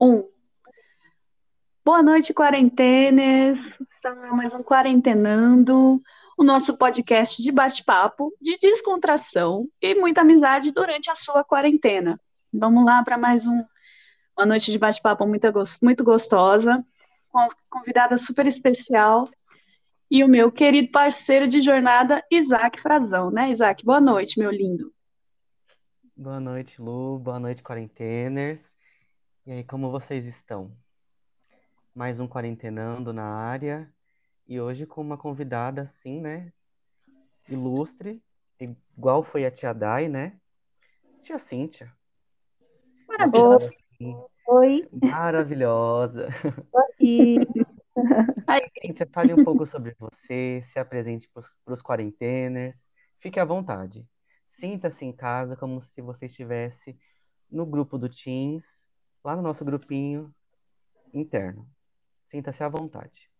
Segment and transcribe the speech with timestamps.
[0.00, 0.24] Um.
[1.84, 3.78] Boa noite, quarentenas.
[3.90, 6.00] Está mais um Quarentenando,
[6.38, 12.18] o nosso podcast de bate-papo, de descontração e muita amizade durante a sua quarentena.
[12.50, 13.62] Vamos lá para mais um,
[14.34, 15.46] uma noite de bate-papo muito,
[15.82, 16.82] muito gostosa,
[17.28, 19.28] com uma convidada super especial
[20.10, 23.84] e o meu querido parceiro de jornada, Isaac Frazão, né, Isaac?
[23.84, 24.90] Boa noite, meu lindo.
[26.16, 27.18] Boa noite, Lu.
[27.18, 28.79] Boa noite, quarenteners.
[29.50, 30.70] E aí, como vocês estão?
[31.92, 33.92] Mais um quarentenando na área
[34.46, 36.52] e hoje com uma convidada assim, né?
[37.48, 38.22] Ilustre,
[38.60, 40.38] igual foi a tia Dai, né?
[41.20, 41.92] Tia Cíntia.
[43.08, 43.66] Maravilhosa.
[43.66, 44.16] Assim,
[44.46, 44.88] Oi.
[44.92, 46.28] Maravilhosa.
[46.72, 47.38] Oi.
[48.80, 52.88] Cíntia, fale um pouco sobre você, se apresente para os quarenteners.
[53.18, 54.06] Fique à vontade.
[54.46, 56.96] Sinta-se em casa como se você estivesse
[57.50, 58.88] no grupo do Teams,
[59.24, 60.32] lá no nosso grupinho
[61.12, 61.66] interno.
[62.26, 63.30] Sinta-se à vontade.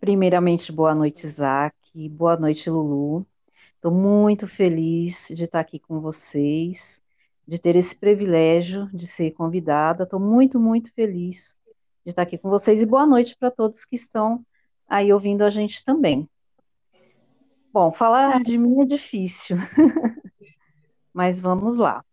[0.00, 1.76] Primeiramente, boa noite, Isaac.
[2.08, 3.26] Boa noite, Lulu.
[3.74, 7.02] Estou muito feliz de estar aqui com vocês,
[7.46, 10.04] de ter esse privilégio de ser convidada.
[10.04, 11.56] Estou muito, muito feliz
[12.04, 14.44] de estar aqui com vocês e boa noite para todos que estão
[14.88, 16.28] aí ouvindo a gente também.
[17.72, 19.56] Bom, falar de mim é difícil,
[21.14, 22.04] mas vamos lá.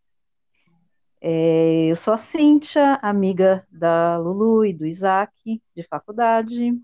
[1.22, 6.80] É, eu sou a Cíntia, amiga da Lulu e do Isaac, de faculdade.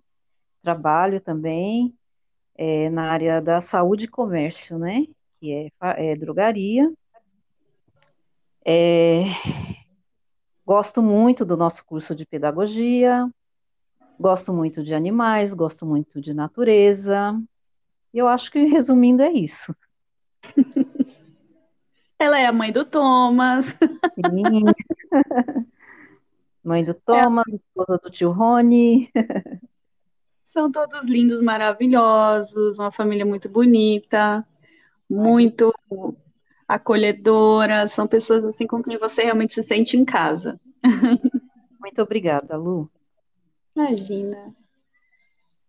[0.61, 1.95] Trabalho também
[2.55, 5.05] é, na área da saúde e comércio, né?
[5.39, 6.91] Que é, é drogaria.
[8.65, 9.23] É,
[10.65, 13.29] gosto muito do nosso curso de pedagogia.
[14.19, 17.39] Gosto muito de animais, gosto muito de natureza.
[18.13, 19.73] E eu acho que, resumindo, é isso.
[22.17, 23.75] Ela é a mãe do Thomas.
[24.13, 24.63] Sim.
[26.63, 27.55] Mãe do Thomas, é.
[27.55, 29.11] esposa do tio Rony.
[30.47, 34.43] São todos lindos, maravilhosos, uma família muito bonita,
[35.07, 35.71] muito
[36.67, 40.59] acolhedora, são pessoas assim com quem você realmente se sente em casa.
[41.79, 42.89] Muito obrigada, Lu.
[43.75, 44.55] Imagina.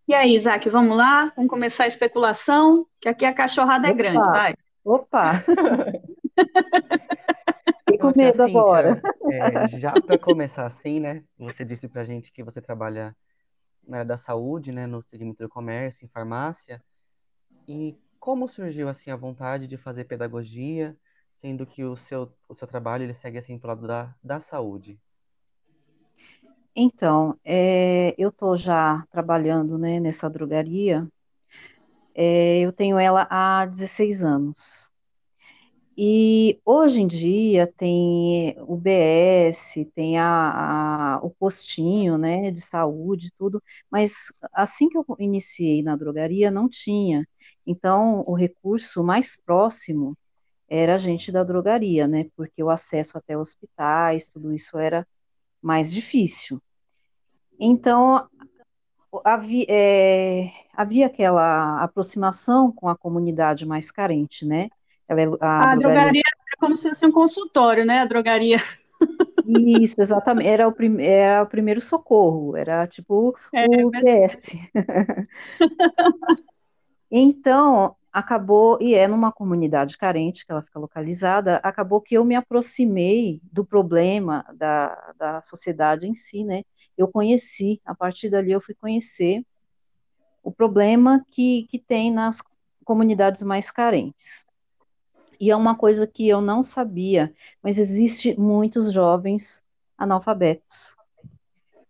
[0.07, 1.31] E aí, Isaac, vamos lá?
[1.35, 3.93] Vamos começar a especulação, que aqui a cachorrada é Opa.
[3.93, 4.55] é grande, vai.
[4.83, 5.43] Opa!
[7.79, 9.01] Fiquei com medo assim, agora.
[9.31, 11.23] é, já para começar assim, né?
[11.37, 13.15] Você disse pra gente que você trabalha
[13.87, 14.85] na área da saúde, né?
[14.85, 16.83] No segmento do comércio, em farmácia.
[17.67, 20.95] E como surgiu assim a vontade de fazer pedagogia,
[21.31, 24.99] sendo que o seu, o seu trabalho ele segue assim pro lado da, da saúde?
[26.75, 31.07] Então, é, eu estou já trabalhando né, nessa drogaria,
[32.13, 34.91] é, eu tenho ela há 16 anos.
[35.99, 43.31] E hoje em dia tem o BS, tem a, a, o postinho, né, de saúde,
[43.35, 47.25] tudo, mas assim que eu iniciei na drogaria não tinha.
[47.65, 50.15] Então o recurso mais próximo
[50.69, 55.07] era a gente da drogaria, né, porque o acesso até hospitais, tudo isso era
[55.61, 56.61] mais difícil.
[57.59, 58.29] Então
[59.25, 64.69] havia, é, havia aquela aproximação com a comunidade mais carente, né?
[65.07, 65.79] Ela é a, a drogaria...
[65.79, 67.99] drogaria é como se fosse um consultório, né?
[67.99, 68.61] A drogaria.
[69.45, 70.47] Isso, exatamente.
[70.47, 71.01] Era o, prim...
[71.01, 74.57] era o primeiro socorro, era tipo é, o PS.
[77.09, 82.35] então, acabou, e é numa comunidade carente que ela fica localizada, acabou que eu me
[82.35, 86.63] aproximei do problema da, da sociedade em si, né?
[86.97, 89.45] Eu conheci, a partir dali eu fui conhecer
[90.43, 92.41] o problema que, que tem nas
[92.83, 94.46] comunidades mais carentes.
[95.39, 99.63] E é uma coisa que eu não sabia, mas existe muitos jovens
[99.97, 100.95] analfabetos.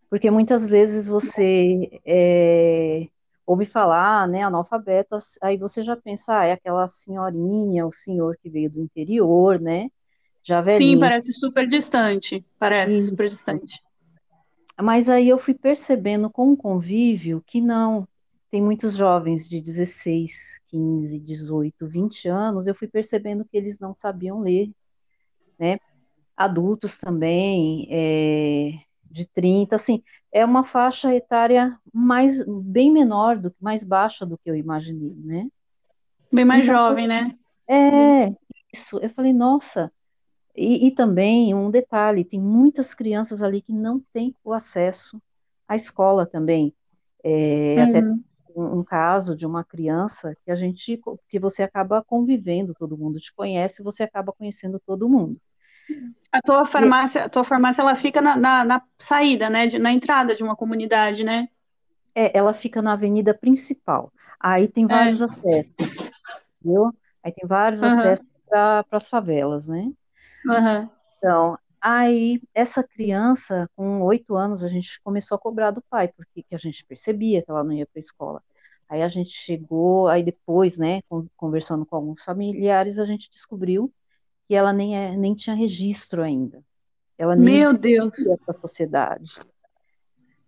[0.09, 3.07] Porque muitas vezes você é,
[3.45, 8.49] ouve falar, né, analfabeto, aí você já pensa, ah, é aquela senhorinha, o senhor que
[8.49, 9.89] veio do interior, né,
[10.43, 10.93] já velhinho.
[10.93, 13.09] Sim, parece super distante, parece Isso.
[13.09, 13.81] super distante.
[14.79, 18.07] Mas aí eu fui percebendo com o convívio que não,
[18.49, 23.93] tem muitos jovens de 16, 15, 18, 20 anos, eu fui percebendo que eles não
[23.93, 24.71] sabiam ler,
[25.59, 25.77] né?
[26.35, 28.71] Adultos também, é,
[29.09, 34.49] de 30, assim, é uma faixa etária mais, bem menor, do mais baixa do que
[34.49, 35.47] eu imaginei, né?
[36.31, 37.35] Bem mais então, jovem, né?
[37.67, 38.33] É,
[38.73, 38.99] isso.
[38.99, 39.91] Eu falei, nossa.
[40.55, 45.21] E, e também, um detalhe, tem muitas crianças ali que não têm o acesso
[45.67, 46.73] à escola também.
[47.23, 47.83] É, uhum.
[47.83, 48.01] Até
[48.57, 50.99] um, um, caso de uma criança que a gente,
[51.29, 55.39] que você acaba convivendo, todo mundo te conhece, você acaba conhecendo todo mundo.
[56.31, 59.67] A tua farmácia, a tua farmácia ela fica na, na, na saída, né?
[59.67, 61.47] De, na entrada de uma comunidade, né?
[62.15, 64.11] É, ela fica na avenida principal.
[64.39, 65.25] Aí tem vários é.
[65.25, 65.73] acessos,
[66.61, 66.91] viu?
[67.23, 67.89] Aí tem vários uhum.
[67.89, 69.91] acessos para as favelas, né?
[70.45, 70.89] Uhum.
[71.17, 76.43] Então, aí essa criança, com oito anos, a gente começou a cobrar do pai, porque
[76.43, 78.43] que a gente percebia que ela não ia para a escola.
[78.89, 81.01] Aí a gente chegou, aí depois, né,
[81.35, 83.93] conversando com alguns familiares, a gente descobriu
[84.47, 86.63] que ela nem, é, nem tinha registro ainda.
[87.17, 88.17] Ela nem Meu Deus!
[88.45, 89.39] para a sociedade.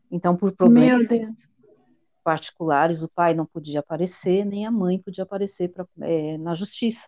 [0.10, 1.08] Então, por problemas
[2.24, 7.08] particulares, o pai não podia aparecer, nem a mãe podia aparecer pra, é, na justiça.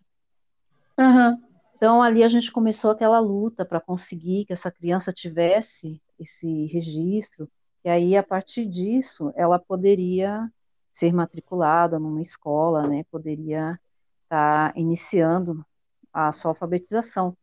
[0.98, 1.42] Uhum.
[1.75, 7.50] Então, ali a gente começou aquela luta para conseguir que essa criança tivesse esse registro,
[7.83, 10.48] e aí, a partir disso, ela poderia
[10.91, 13.79] ser matriculada numa escola, né, poderia
[14.23, 15.65] estar tá iniciando
[16.13, 17.35] a sua alfabetização.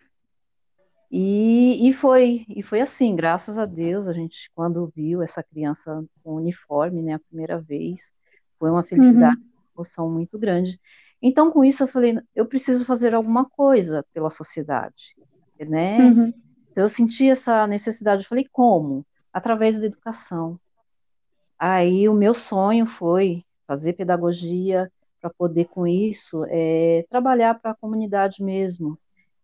[1.10, 6.04] E, e, foi, e foi assim, graças a Deus, a gente, quando viu essa criança
[6.22, 8.12] com uniforme, né, a primeira vez,
[8.58, 9.48] foi uma felicidade, uhum.
[9.54, 10.78] uma emoção muito grande.
[11.22, 15.16] Então, com isso, eu falei, eu preciso fazer alguma coisa pela sociedade,
[15.58, 15.98] né?
[15.98, 16.32] Uhum.
[16.70, 19.04] Então, eu senti essa necessidade, eu falei, como?
[19.32, 20.60] Através da educação.
[21.58, 24.90] Aí, o meu sonho foi fazer pedagogia,
[25.20, 28.96] para poder, com isso, é, trabalhar para a comunidade mesmo,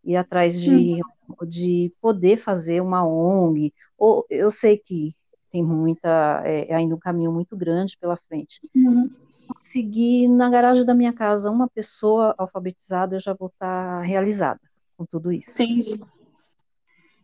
[0.04, 1.48] ir atrás de, uhum.
[1.48, 3.72] de poder fazer uma ONG.
[3.98, 5.14] Ou, eu sei que
[5.50, 9.10] tem muita, é, ainda um caminho muito grande pela frente, uhum
[9.46, 14.60] conseguir na garagem da minha casa uma pessoa alfabetizada, eu já vou estar realizada
[14.96, 15.62] com tudo isso.
[15.62, 16.00] Entendi.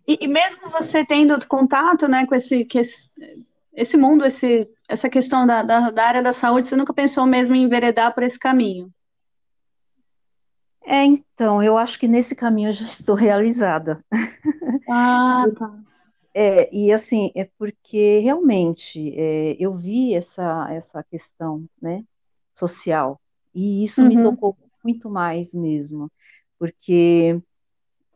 [0.06, 3.10] E, e mesmo você tendo contato, né, com esse, que esse,
[3.72, 7.54] esse mundo, esse, essa questão da, da, da, área da saúde, você nunca pensou mesmo
[7.54, 8.92] em enveredar por esse caminho?
[10.84, 14.04] É, então, eu acho que nesse caminho eu já estou realizada.
[14.92, 15.78] Ah, tá.
[16.34, 22.04] É, e assim, é porque realmente é, eu vi essa, essa questão, né,
[22.52, 23.20] social.
[23.54, 24.08] E isso uhum.
[24.08, 26.10] me tocou muito mais mesmo,
[26.58, 27.40] porque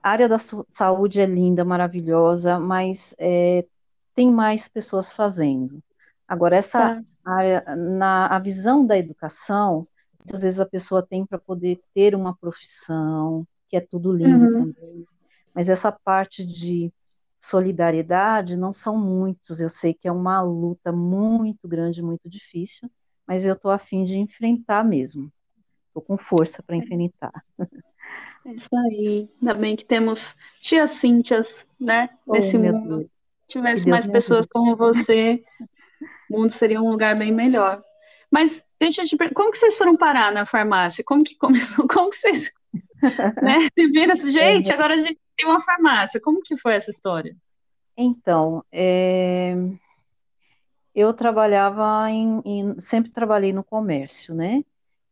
[0.03, 3.67] a área da saúde é linda, maravilhosa, mas é,
[4.15, 5.83] tem mais pessoas fazendo.
[6.27, 7.03] Agora, essa é.
[7.25, 9.87] área, na a visão da educação,
[10.19, 14.73] muitas vezes a pessoa tem para poder ter uma profissão, que é tudo lindo uhum.
[14.73, 15.07] também,
[15.55, 16.93] mas essa parte de
[17.41, 22.91] solidariedade não são muitos, eu sei que é uma luta muito grande, muito difícil,
[23.27, 25.31] mas eu estou afim de enfrentar mesmo.
[25.89, 27.45] Estou com força para enfrentar.
[28.45, 29.29] É isso aí.
[29.41, 32.11] Ainda bem que temos tia Cíntias, né?
[32.27, 32.99] Oh, nesse mundo.
[32.99, 33.11] Deus.
[33.47, 35.43] Se tivesse mais pessoas como você,
[36.31, 37.83] o mundo seria um lugar bem melhor.
[38.31, 41.05] Mas deixa eu te perguntar, como que vocês foram parar na farmácia?
[41.05, 41.87] Como que começou?
[41.89, 42.53] Como que vocês
[43.43, 44.75] né, se viram assim, gente, é.
[44.75, 46.21] agora a gente tem uma farmácia.
[46.21, 47.37] Como que foi essa história?
[47.97, 49.55] Então, é,
[50.95, 54.65] eu trabalhava em, em, sempre trabalhei no comércio, né?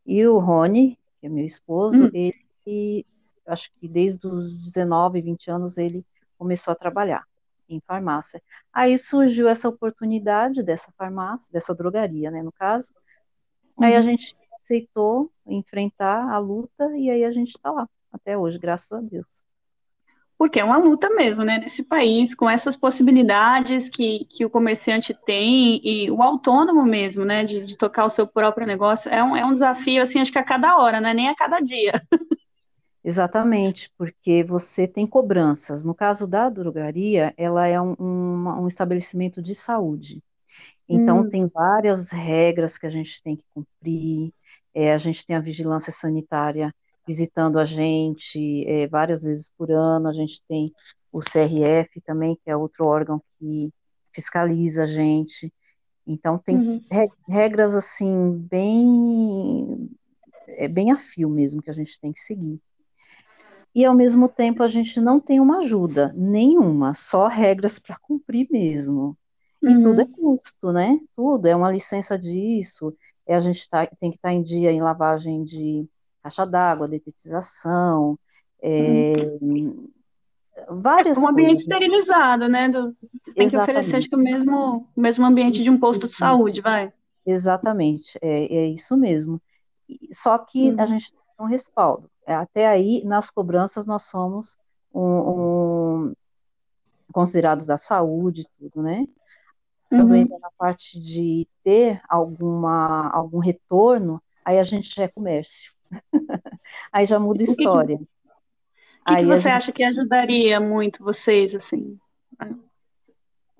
[0.05, 2.11] E o Rony, que é meu esposo, hum.
[2.13, 3.07] ele,
[3.47, 6.05] acho que desde os 19, 20 anos, ele
[6.37, 7.25] começou a trabalhar
[7.75, 8.43] em farmácia.
[8.73, 12.93] Aí surgiu essa oportunidade dessa farmácia, dessa drogaria, né, no caso.
[13.81, 14.03] Aí a uhum.
[14.03, 19.01] gente aceitou enfrentar a luta e aí a gente está lá até hoje, graças a
[19.01, 19.43] Deus
[20.43, 25.17] porque é uma luta mesmo, né, desse país, com essas possibilidades que, que o comerciante
[25.25, 29.37] tem e o autônomo mesmo, né, de, de tocar o seu próprio negócio, é um,
[29.37, 32.03] é um desafio, assim, acho que a cada hora, né, nem a cada dia.
[33.05, 35.85] Exatamente, porque você tem cobranças.
[35.85, 40.23] No caso da drogaria, ela é um, um, um estabelecimento de saúde.
[40.89, 41.29] Então, hum.
[41.29, 44.33] tem várias regras que a gente tem que cumprir,
[44.75, 46.73] é, a gente tem a vigilância sanitária
[47.07, 50.09] visitando a gente é, várias vezes por ano.
[50.09, 50.73] A gente tem
[51.11, 53.73] o CRF também, que é outro órgão que
[54.13, 55.53] fiscaliza a gente.
[56.07, 56.85] Então tem uhum.
[57.29, 59.91] regras assim bem
[60.49, 62.61] é bem a fio mesmo que a gente tem que seguir.
[63.75, 68.47] E ao mesmo tempo a gente não tem uma ajuda nenhuma, só regras para cumprir
[68.51, 69.17] mesmo.
[69.63, 69.83] E uhum.
[69.83, 70.99] tudo é custo, né?
[71.17, 72.95] Tudo é uma licença disso.
[73.27, 75.89] É a gente tá, tem que estar tá em dia em lavagem de
[76.23, 78.19] caixa d'água, detetização,
[78.63, 79.39] é,
[80.69, 81.63] várias Um ambiente coisas.
[81.63, 82.69] esterilizado, né?
[82.69, 82.95] Do,
[83.35, 83.51] tem Exatamente.
[83.51, 86.55] que oferecer acho que o mesmo, o mesmo ambiente isso, de um posto de saúde,
[86.55, 86.63] isso.
[86.63, 86.93] vai.
[87.27, 89.41] Exatamente, é, é isso mesmo.
[90.13, 90.81] Só que uhum.
[90.81, 92.11] a gente tem um respaldo.
[92.27, 94.57] Até aí, nas cobranças, nós somos
[94.95, 96.15] um, um,
[97.13, 99.07] considerados da saúde, tudo, né?
[99.89, 100.17] Quando uhum.
[100.17, 105.73] entra na parte de ter alguma, algum retorno, aí a gente já é comércio.
[106.91, 107.97] Aí já muda a história.
[107.97, 111.99] O que, que a você gente, acha que ajudaria muito vocês, assim?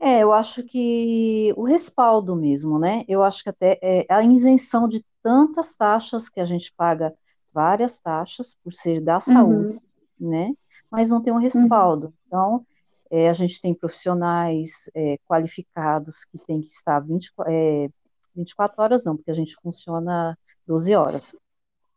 [0.01, 3.05] é, eu acho que o respaldo mesmo, né?
[3.07, 7.15] Eu acho que até é, a isenção de tantas taxas que a gente paga
[7.53, 9.81] várias taxas por ser da saúde,
[10.19, 10.55] Uhum, né?
[10.91, 12.15] Mas não tem um uhum, respaldo.
[12.27, 12.67] Então,
[13.11, 17.89] é, a gente tem profissionais é, qualificados que tem que estar 20, é,
[18.35, 21.35] 24 horas, não, porque a gente funciona 12 horas.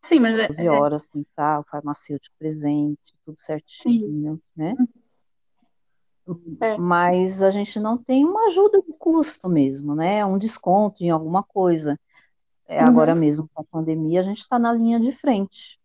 [0.03, 3.45] Sim, mas é, 12 é, horas tem que estar o farmacêutico presente, tudo sim.
[3.45, 4.75] certinho, né?
[6.59, 6.77] É.
[6.77, 10.25] Mas a gente não tem uma ajuda de custo mesmo, né?
[10.25, 11.99] Um desconto em alguma coisa.
[12.67, 13.19] É, agora Uhum.
[13.19, 15.79] mesmo com a pandemia, a gente está na linha de frente.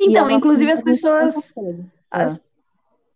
[0.00, 1.56] Então, inclusive as pessoas.
[2.12, 2.22] É.
[2.22, 2.40] as,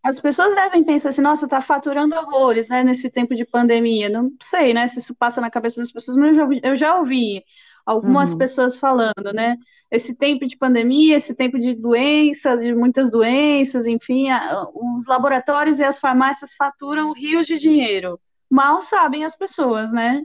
[0.05, 4.09] as pessoas devem pensar assim, nossa, tá faturando horrores, né, nesse tempo de pandemia.
[4.09, 6.77] Não sei, né, se isso passa na cabeça das pessoas, mas eu já ouvi, eu
[6.77, 7.45] já ouvi
[7.85, 8.39] algumas Uhum.
[8.39, 9.57] pessoas falando, né,
[9.91, 15.81] esse tempo de pandemia, esse tempo de doenças, de muitas doenças, enfim, a- os laboratórios
[15.81, 18.21] e as farmácias faturam rios de dinheiro.
[18.49, 20.23] Mal sabem as pessoas, né?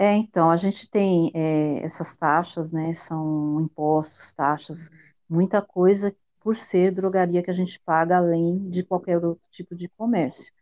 [0.00, 2.94] É, então, a gente tem é, essas taxas, né?
[2.94, 4.88] São impostos, taxas,
[5.28, 9.88] muita coisa por ser drogaria que a gente paga além de qualquer outro tipo de
[9.88, 10.52] comércio.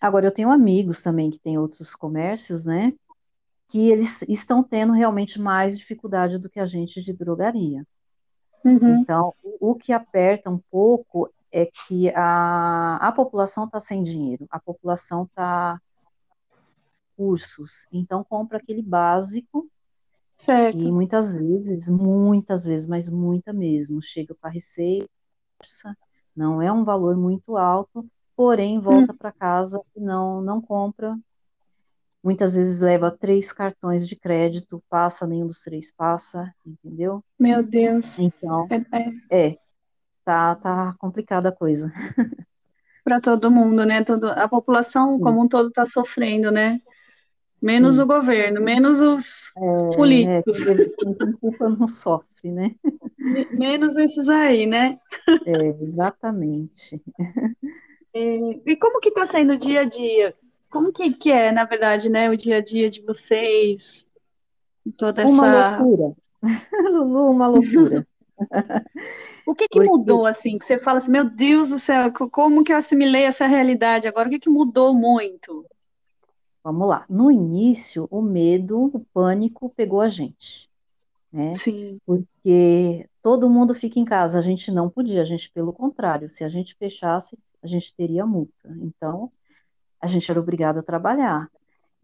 [0.00, 2.94] Agora, eu tenho amigos também que têm outros comércios, né?
[3.68, 7.86] Que eles estão tendo realmente mais dificuldade do que a gente de drogaria.
[8.64, 14.02] Uhum, Então, o, o que aperta um pouco é que a, a população está sem
[14.02, 15.78] dinheiro, a população está
[17.16, 19.68] cursos, então compra aquele básico
[20.72, 20.92] E certo.
[20.92, 25.08] muitas vezes, muitas vezes, mas muita mesmo, chega com a receita,
[26.36, 31.16] não é um valor muito alto, porém volta Hum, para casa e não, não compra.
[32.22, 37.24] Muitas vezes leva três cartões de crédito, passa, nenhum dos três passa, entendeu?
[37.38, 38.18] meu Deus.
[38.18, 39.58] Então, É, é é,
[40.24, 41.90] tá, tá complicada a coisa.
[43.04, 44.04] para todo mundo, né?
[44.04, 46.80] Todo, a população Sim, como um todo está sofrendo, né?
[47.62, 48.06] Menos o sim.
[48.06, 50.64] governo, menos os É, políticos,
[50.98, 52.74] quem tem culpa não sofre, né?
[53.18, 54.98] me- menos esses aí, né?
[55.44, 57.02] É, exatamente.
[58.66, 60.34] E como que está sendo o dia a dia?
[60.70, 64.06] Como que, que é, na verdade, né, o dia a dia de vocês?
[64.98, 65.46] Toda Uma essa...
[65.46, 66.14] loucura,
[66.92, 68.06] Lulu, uma loucura.
[69.46, 72.28] O que que Porque mudou, assim, que você fala assim, meu Deus do céu, co-
[72.28, 74.28] como que eu assimilei essa realidade agora?
[74.28, 75.64] O que que mudou muito?
[76.66, 77.06] Vamos lá.
[77.08, 80.68] No início, o medo, o pânico pegou a gente,
[81.32, 81.56] né?
[81.56, 82.00] Sim.
[82.04, 84.40] Porque todo mundo fica em casa.
[84.40, 88.26] A gente não podia, a gente, pelo contrário, se a gente fechasse, a gente teria
[88.26, 88.68] multa.
[88.82, 89.30] Então,
[90.00, 91.48] a gente era obrigado a trabalhar.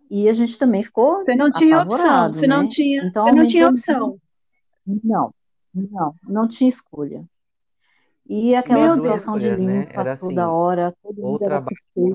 [0.09, 2.69] E a gente também ficou Você não tinha opção, apavorado, você não né?
[2.69, 4.21] tinha, Então, você não tinha opção.
[4.87, 5.35] Não,
[5.75, 7.29] não, não tinha escolha.
[8.25, 9.57] E aquela Meu situação Deus.
[9.57, 9.81] de né?
[9.81, 12.15] limpa Era toda assim, hora, todo mundo era suspeito.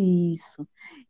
[0.00, 0.66] Isso.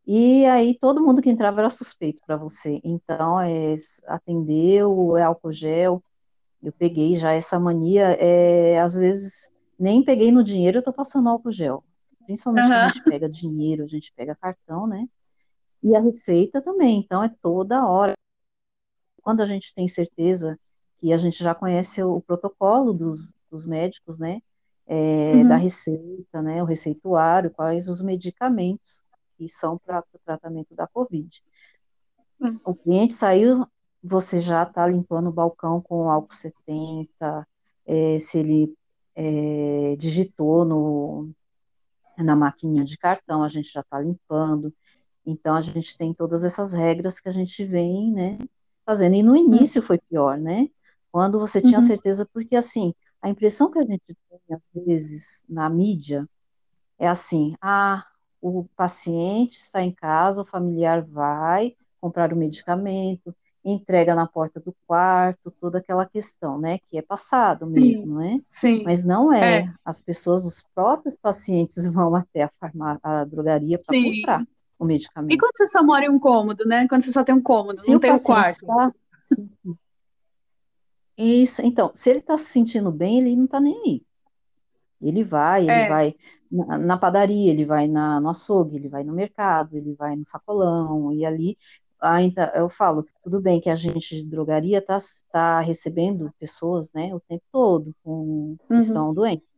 [0.06, 2.80] E aí todo mundo que entrava era suspeito para você.
[2.84, 6.02] Então, é, atendeu, é álcool gel.
[6.62, 8.16] Eu peguei já essa mania.
[8.20, 11.84] É, às vezes nem peguei no dinheiro, eu tô passando álcool gel.
[12.26, 12.88] Principalmente que a Aham.
[12.88, 15.06] gente pega dinheiro, a gente pega cartão, né?
[15.82, 16.98] E a receita também.
[16.98, 18.14] Então, é toda hora.
[19.22, 20.58] Quando a gente tem certeza
[20.98, 24.40] que a gente já conhece o, o protocolo dos, dos médicos, né?
[24.92, 25.60] É, da Uhum.
[25.62, 26.62] receita, né?
[26.62, 29.04] O receituário, quais os medicamentos
[29.38, 31.42] que são para o tratamento da Covid.
[32.40, 32.58] Hum.
[32.64, 33.64] O cliente saiu,
[34.02, 37.46] você já está limpando o balcão com álcool 70,
[37.86, 38.74] é, se ele
[39.14, 41.30] é, digitou no,
[42.18, 44.72] na maquininha de cartão, a gente já está limpando.
[45.24, 48.38] Então, a gente tem todas essas regras que a gente vem, né,
[48.84, 49.14] fazendo.
[49.16, 49.36] E no Hum.
[49.36, 50.68] início foi pior, né?
[51.12, 51.86] Quando você tinha Uhum.
[51.86, 56.28] certeza, porque assim, a impressão que a gente tem, às vezes, na mídia,
[56.98, 58.06] é assim: ah,
[58.40, 63.34] o paciente está em casa, o familiar vai comprar o medicamento,
[63.64, 66.78] entrega na porta do quarto, toda aquela questão, né?
[66.90, 68.40] Que é passado Sim, mesmo, né?
[68.54, 68.84] sim.
[68.84, 69.74] Mas não É, é.
[69.84, 74.46] As pessoas, os próprios pacientes vão até a farmácia, a drogaria para comprar sim.
[74.78, 75.38] o E medicamento.
[75.38, 76.86] quando você só mora em um cômodo, né?
[76.88, 78.62] Quando você só tem um cômodo, Se não tem o paciente quarto.
[78.62, 78.92] está.
[81.20, 84.06] Isso, então, se ele está se sentindo bem, ele não está nem aí.
[85.00, 86.14] Ele vai, ele É, vai
[86.50, 90.26] na, na padaria, ele vai na, no açougue, ele vai no mercado, ele vai no
[90.26, 91.56] sacolão, e ali,
[92.00, 94.98] ainda eu falo, tudo bem que a gente de drogaria está
[95.32, 99.56] tá recebendo pessoas, né, o tempo todo, com, que uhum, estão doentes,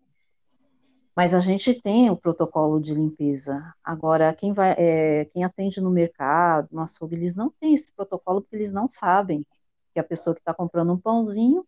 [1.17, 3.75] mas a gente tem o protocolo de limpeza.
[3.85, 8.41] Agora, quem vai, é, quem atende no mercado, no açougue, eles não têm esse protocolo
[8.43, 9.45] porque eles não sabem
[9.93, 11.67] que a pessoa que está comprando um pãozinho,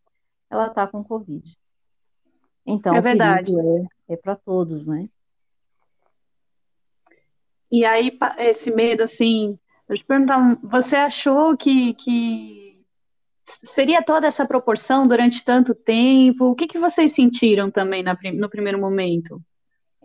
[0.50, 1.57] ela está com Covid.
[2.66, 3.52] Então, É o verdade.
[4.09, 5.09] é, é para todos, né?
[7.71, 12.85] E aí, esse medo, assim, eu te perguntar, você achou que, que
[13.64, 16.47] seria toda essa proporção durante tanto tempo?
[16.47, 19.43] O que que vocês sentiram também na no primeiro momento?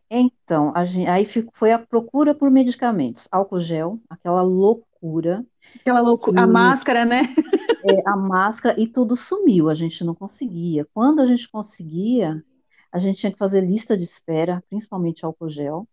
[0.10, 1.24] Então, a gen- aí
[1.54, 7.22] foi a procura por medicamentos, álcool gel, aquela loucura, Aquela loucura, a máscara, né?
[7.84, 10.86] é, a máscara e tudo sumiu, a gente não conseguia.
[10.94, 12.44] Quando a gente conseguia,
[12.92, 15.88] a gente tinha que fazer lista de espera, principalmente álcool gel.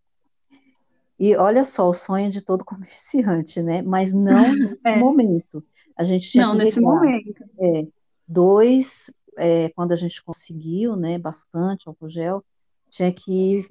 [1.19, 3.83] E olha só, o sonho de todo comerciante, né?
[3.83, 5.65] Mas não nesse É, momento.
[5.97, 7.45] A gente tinha não, que nesse regar momento.
[7.61, 7.89] é,
[8.29, 12.45] dois, é, quando a gente conseguiu, né, bastante álcool gel,
[12.91, 13.67] tinha que,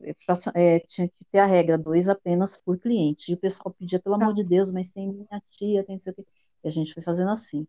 [0.53, 3.31] é, tinha que ter a regra, dois apenas por cliente.
[3.31, 4.23] E o pessoal pedia, pelo Tá.
[4.23, 6.25] amor de Deus, mas tem minha tia, tem sei o quê.
[6.63, 7.67] E a gente foi fazendo assim.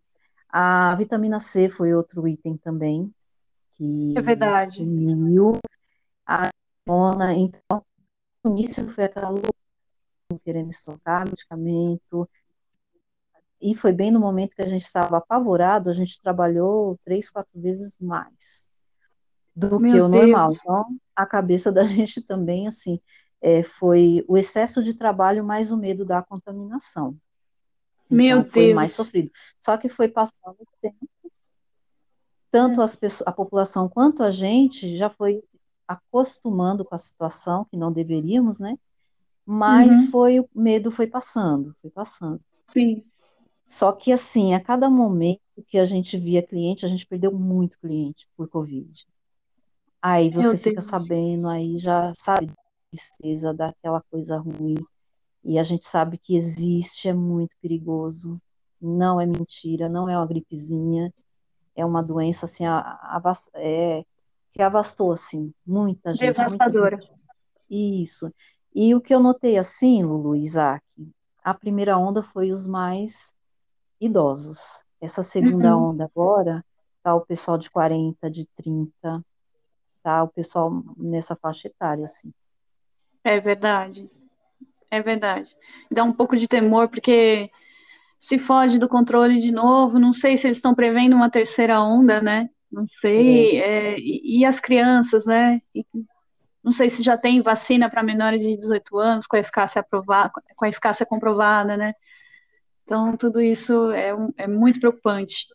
[0.49, 3.12] A vitamina C foi outro item também,
[4.15, 4.76] É que verdade.
[4.76, 5.59] sumiu.
[6.26, 6.50] A
[6.88, 7.85] hormona, então,
[8.45, 9.53] no início foi aquela loucura,
[10.45, 12.29] querendo estocar medicamento,
[13.61, 17.61] e foi bem no momento que a gente estava apavorado, a gente trabalhou três, quatro
[17.61, 18.71] vezes mais
[19.55, 20.50] do que Meu o normal.
[20.50, 20.61] Deus.
[20.61, 23.01] Então, a cabeça da gente também, assim,
[23.43, 27.17] é, foi o excesso de trabalho mais o medo da contaminação.
[28.11, 28.97] Meu Então, foi mais Deus.
[28.97, 29.31] sofrido.
[29.61, 31.09] Só que foi passando o tempo,
[32.51, 32.85] tanto É.
[32.85, 35.43] as pessoas, a população quanto a gente já foi
[35.87, 38.77] acostumando com a situação, que não deveríamos, né?
[39.47, 40.11] Mas Uhum.
[40.11, 42.41] foi o medo foi passando, foi passando.
[42.69, 43.05] Sim.
[43.67, 47.79] Só que assim, a cada momento que a gente via cliente, a gente perdeu muito
[47.79, 49.07] cliente por Covid.
[50.09, 52.55] Aí você fica sabendo, aí já sabe da
[52.93, 54.77] tristeza, daquela coisa ruim.
[55.43, 58.41] E a gente sabe que existe, é muito perigoso.
[58.81, 61.13] Não é mentira, não é uma gripezinha,
[61.75, 64.05] é uma doença assim, a- a- é,
[64.53, 66.99] que avastou assim, muita gente, muita Devastadora.
[66.99, 67.11] gente.
[67.69, 68.33] Isso.
[68.73, 70.85] E o que eu notei assim, Lulu e Isaac,
[71.43, 73.35] a primeira onda foi os mais
[74.00, 74.85] idosos.
[75.00, 75.91] Essa segunda Uhum.
[75.91, 76.65] onda agora,
[77.02, 79.21] tá o pessoal de 40, de 30,
[80.06, 82.32] tá o pessoal nessa faixa etária, assim.
[83.25, 84.08] É verdade.
[84.90, 85.54] É verdade.
[85.90, 87.50] Dá um pouco de temor, porque
[88.19, 92.21] se foge do controle de novo, não sei se eles estão prevendo uma terceira onda,
[92.21, 92.50] né?
[92.71, 93.56] Não É, sei.
[93.60, 95.60] é, e, e as crianças, né?
[95.75, 95.84] E
[96.62, 100.66] não sei se já tem vacina para menores de 18 anos com eficácia aprovada, com
[100.66, 101.95] eficácia comprovada, né?
[102.84, 105.47] Então, tudo isso é, é muito preocupante.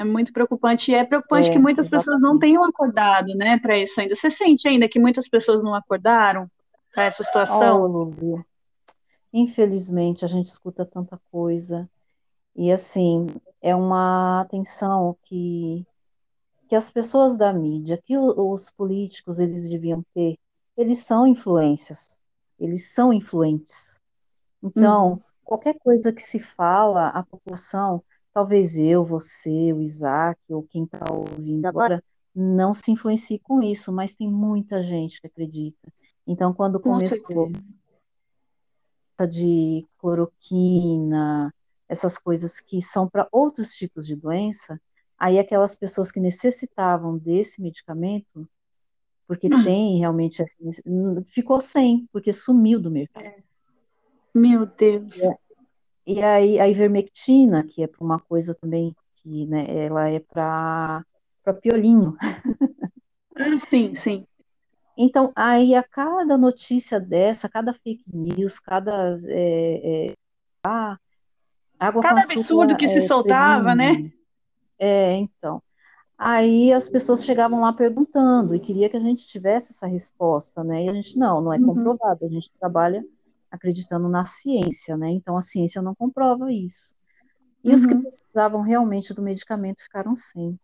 [0.00, 0.90] É muito preocupante.
[0.90, 2.40] E é preocupante que é, muitas pessoas não exatamente.
[2.40, 4.14] tenham acordado, né, para isso ainda.
[4.16, 6.50] Você sente ainda que muitas pessoas não acordaram
[6.92, 7.86] para essa Oh, situação?
[7.86, 8.44] Lulu,
[9.32, 11.90] infelizmente a gente escuta tanta coisa
[12.56, 13.28] e assim,
[13.62, 15.86] é uma atenção que
[16.68, 20.38] que as pessoas da mídia, que os políticos eles deviam ter,
[20.76, 22.20] eles são influências,
[22.58, 24.00] eles são influentes.
[24.62, 30.84] Então, qualquer coisa que se fala, a população, talvez eu, você, o Isaac, ou quem
[30.84, 32.02] está ouvindo agora,
[32.34, 35.92] não se influencie com isso, mas tem muita gente que acredita.
[36.26, 37.50] Então, quando Com começou
[39.28, 41.52] de cloroquina,
[41.88, 44.80] essas coisas que são para outros tipos de doença,
[45.18, 48.48] aí aquelas pessoas que necessitavam desse medicamento,
[49.26, 50.42] porque tem realmente,
[51.26, 53.42] ficou sem, porque sumiu do mercado.
[54.32, 55.14] Meu Deus.
[56.12, 58.92] E aí a ivermectina, que é para uma coisa também
[59.22, 61.04] que, né, ela é para
[61.62, 62.16] piolinho.
[63.36, 64.26] Ah, Sim, sim.
[64.98, 70.14] Então, aí a cada notícia dessa, cada fake news, cada é, é,
[70.64, 70.96] ah,
[71.78, 74.10] água Cada absurdo que se é, soltava, né?
[74.80, 75.62] É, então.
[76.18, 80.86] Aí as pessoas chegavam lá perguntando e queria que a gente tivesse essa resposta, né?
[80.86, 81.66] E a gente não, não é Uhum.
[81.66, 82.24] comprovado.
[82.24, 83.04] A gente trabalha
[83.50, 85.10] acreditando na ciência, né?
[85.10, 86.94] Então a ciência não comprova isso.
[87.64, 88.02] E os que Uhum.
[88.02, 90.58] precisavam realmente do medicamento ficaram sem.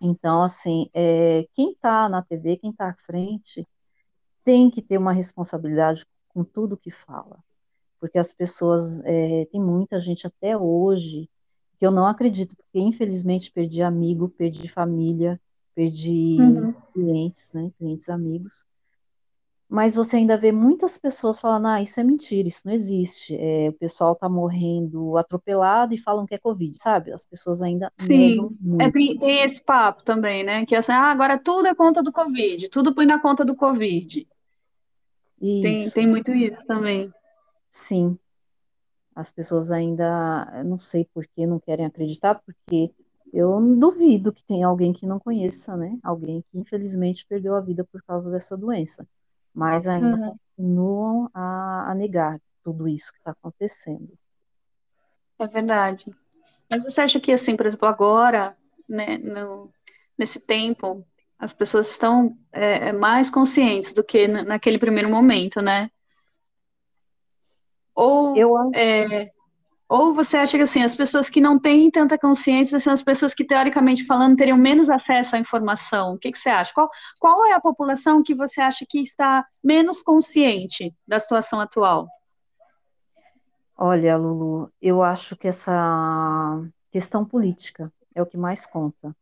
[0.00, 3.66] Então, assim, é, quem está na TV, quem está à frente,
[4.44, 7.38] tem que ter uma responsabilidade com tudo que fala.
[8.00, 11.28] Porque as pessoas, é, tem muita gente até hoje
[11.78, 15.40] que eu não acredito, porque infelizmente perdi amigo, perdi família,
[15.74, 16.74] perdi Uhum.
[16.92, 17.70] clientes, né?
[17.78, 18.66] Clientes amigos.
[19.74, 23.34] Mas você ainda vê muitas pessoas falando, ah, isso é mentira, isso não existe.
[23.34, 27.12] É, o pessoal tá morrendo atropelado e falam que é Covid, sabe?
[27.12, 28.56] As pessoas ainda Sim.
[28.78, 30.64] É, tem, tem esse papo também, né?
[30.64, 33.56] Que é assim, ah, agora tudo é conta do Covid, tudo põe na conta do
[33.56, 34.28] Covid.
[35.60, 37.12] Tem, Isso, tem muito isso também.
[37.70, 38.18] sim.
[39.14, 42.92] As pessoas ainda, não sei por que não querem acreditar, porque
[43.32, 45.98] Eu duvido que tenha alguém que não conheça, né?
[46.02, 49.06] Alguém que infelizmente perdeu a vida por causa dessa doença.
[49.54, 50.38] Mas ainda Uhum.
[50.56, 54.18] continuam a, a negar tudo isso que está acontecendo.
[55.38, 56.06] É verdade.
[56.70, 58.56] Mas você acha que, assim, por exemplo, agora,
[58.88, 59.70] né, no-
[60.18, 61.06] nesse tempo,
[61.38, 65.90] as pessoas estão é, é, mais conscientes do que na- naquele primeiro momento, né?
[67.94, 69.30] Ou, Eu é,
[69.88, 73.34] ou você acha que, assim, as pessoas que não têm tanta consciência são as pessoas
[73.34, 76.14] que, teoricamente falando, teriam menos acesso à informação?
[76.14, 76.72] O que que você acha?
[76.74, 76.88] Qual,
[77.20, 82.08] qual é a população que você acha que está menos consciente da situação atual?
[83.76, 89.14] Olha, Lulu, eu acho que essa questão política é o que mais conta.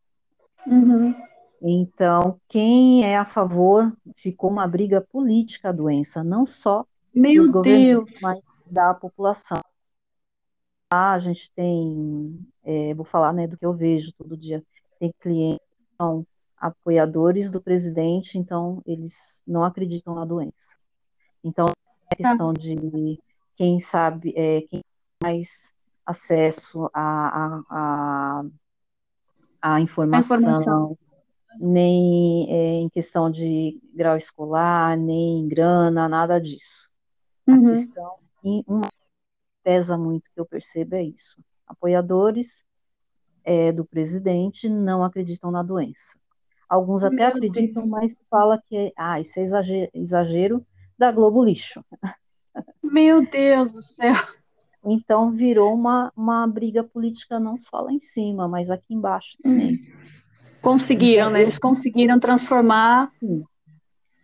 [0.65, 1.13] Uhum.
[1.61, 7.51] Então, quem é a favor, ficou uma briga política a doença, não só dos Meu
[7.51, 8.21] governantes, Deus!
[8.21, 9.61] mas da população.
[11.13, 14.63] A gente tem, é, vou falar, né, do que eu vejo todo dia,
[14.99, 16.25] tem clientes que são
[16.57, 20.77] apoiadores do presidente, então eles não acreditam na doença.
[21.43, 21.67] Então,
[22.09, 23.19] é questão de
[23.55, 24.83] quem sabe, é, quem tem
[25.21, 25.73] mais
[26.05, 28.45] acesso à, à, à,
[29.61, 30.39] à A informação.
[30.49, 30.97] informação,
[31.59, 36.89] nem é, em questão de grau escolar, nem em grana, nada disso.
[37.47, 37.69] A Uhum.
[37.69, 38.89] questão, e uma
[39.63, 41.41] pesa muito que eu percebo é isso.
[41.65, 42.63] Apoiadores
[43.43, 46.17] é, do presidente não acreditam na doença.
[46.69, 47.91] Alguns até Meu acreditam, Deus!
[47.91, 50.65] mas fala que é, ah, isso é exage- exagero
[50.97, 51.83] da Globo Lixo.
[52.81, 54.15] Meu Deus do céu!
[54.85, 59.79] Então virou uma, uma briga política não só lá em cima, mas aqui embaixo também.
[60.61, 61.41] Conseguiram, Então, né?
[61.41, 63.07] Eles conseguiram transformar.
[63.07, 63.43] sim,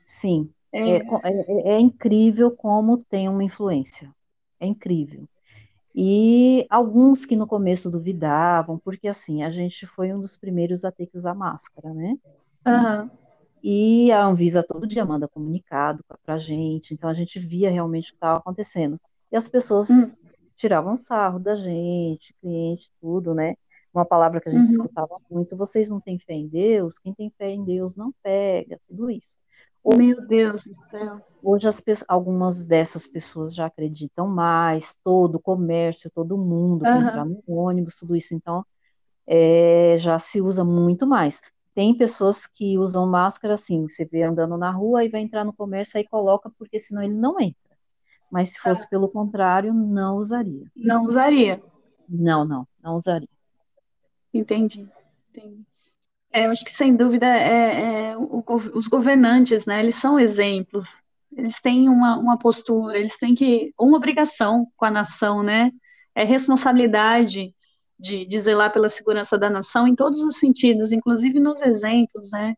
[0.05, 4.13] sim, é, é, co- é, é incrível como tem uma influência.
[4.59, 5.27] É incrível.
[5.95, 10.91] E alguns que no começo duvidavam, porque assim, a gente foi um dos primeiros a
[10.91, 12.17] ter que usar máscara, né?
[12.65, 13.09] aham,
[13.63, 18.09] E a Anvisa todo dia manda comunicado para a gente, então a gente via realmente
[18.09, 18.99] o que estava acontecendo.
[19.31, 20.21] E as pessoas
[20.55, 23.55] tiravam sarro da gente, cliente, tudo, né?
[23.93, 24.71] Uma palavra que a gente uhum.
[24.71, 26.99] escutava muito: vocês não têm fé em Deus?
[26.99, 29.37] Quem tem fé em Deus não pega, tudo isso.
[29.95, 31.21] Meu Deus do céu!
[31.41, 37.25] Hoje as algumas dessas pessoas já acreditam mais, todo o comércio, todo mundo para entrar
[37.25, 38.65] no ônibus, tudo isso, então
[39.25, 41.41] é, já se usa muito mais.
[41.73, 45.53] Tem pessoas que usam máscara assim, você vê andando na rua e vai entrar no
[45.53, 47.77] comércio, aí coloca, porque senão ele não entra.
[48.29, 50.69] Mas se fosse pelo contrário, não usaria.
[50.75, 51.61] Não usaria.
[52.07, 53.29] Não, não, não usaria.
[54.33, 54.87] Entendi.
[55.29, 55.65] Entendi.
[56.31, 59.79] É, eu acho que sem dúvida é, é o os governantes, né?
[59.81, 60.87] Eles são exemplos.
[61.35, 65.71] Eles têm uma, uma postura, eles têm que uma obrigação com a nação, né?
[66.15, 67.53] É responsabilidade
[67.99, 72.55] de, de zelar pela segurança da nação em todos os sentidos, inclusive nos exemplos, né?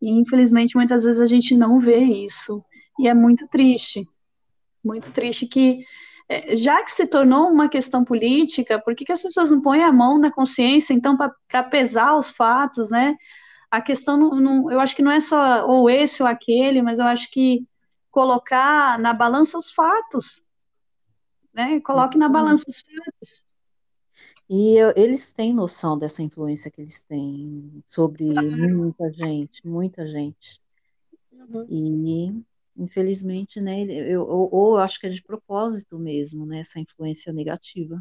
[0.00, 2.62] E infelizmente muitas vezes a gente não vê isso.
[2.98, 4.06] E é muito triste,
[4.84, 5.80] muito triste que,
[6.56, 9.92] já que se tornou uma questão política, por que que as pessoas não põem a
[9.92, 13.16] mão na consciência, então, para pesar os fatos, né?
[13.70, 16.98] A questão, não, não- eu acho que não é só ou esse ou aquele, mas
[17.00, 17.66] eu acho que
[18.10, 20.42] colocar na balança os fatos,
[21.52, 21.80] né?
[21.80, 23.44] Coloque na balança os fatos.
[24.48, 30.60] E eu- eles têm noção dessa influência que eles têm sobre muita gente, muita gente.
[31.68, 32.32] E,
[32.80, 37.32] infelizmente, né, eu, ou, ou eu acho que é de propósito mesmo, né, essa influência
[37.32, 38.00] negativa.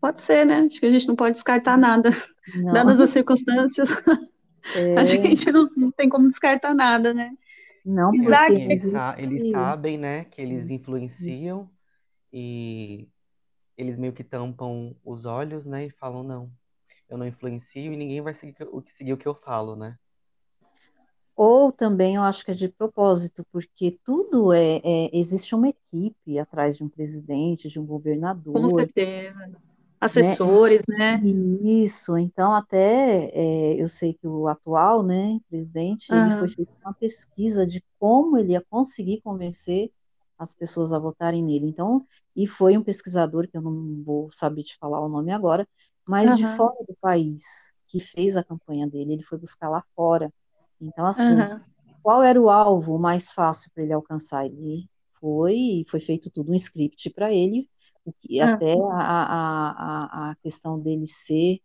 [0.00, 0.60] Pode ser, né?
[0.60, 2.10] Acho que a gente não pode descartar nada.
[2.54, 3.90] Não, Dadas as circunstâncias,
[4.74, 7.32] é, acho que a gente não, não tem como descartar nada, né?
[7.84, 11.70] não porque Isaac, eles, eles sabem, né, que eles influenciam
[12.32, 13.08] e
[13.76, 16.50] eles meio que tampam os olhos, né, e falam, não,
[17.08, 19.96] eu não influencio e ninguém vai seguir o que, seguir o que eu falo, né?
[21.36, 26.38] Ou também eu acho que é de propósito, porque tudo é, é- existe uma equipe
[26.38, 27.86] atrás de um presidente, de um
[28.52, 29.34] com governador, certeza.
[30.12, 30.38] né?
[30.40, 31.20] Assessores, né?
[31.64, 36.94] Isso, então até é, eu sei que o atual, né, presidente, ele foi feita uma
[36.94, 39.92] pesquisa de como ele ia conseguir convencer
[40.38, 41.66] as pessoas a votarem nele.
[41.68, 45.66] Então, e foi um pesquisador, que eu não vou saber te falar o nome agora,
[46.06, 49.84] mas de aham, fora do país, que fez a campanha dele, ele foi buscar lá
[49.96, 50.32] fora.
[50.80, 51.64] Então, assim, aham.
[52.02, 54.46] qual era o alvo mais fácil para ele alcançar?
[54.46, 54.88] Ele
[55.20, 57.70] foi, foi feito tudo um script para ele,
[58.04, 61.58] o que Ah, até a, a, a, questão dele ser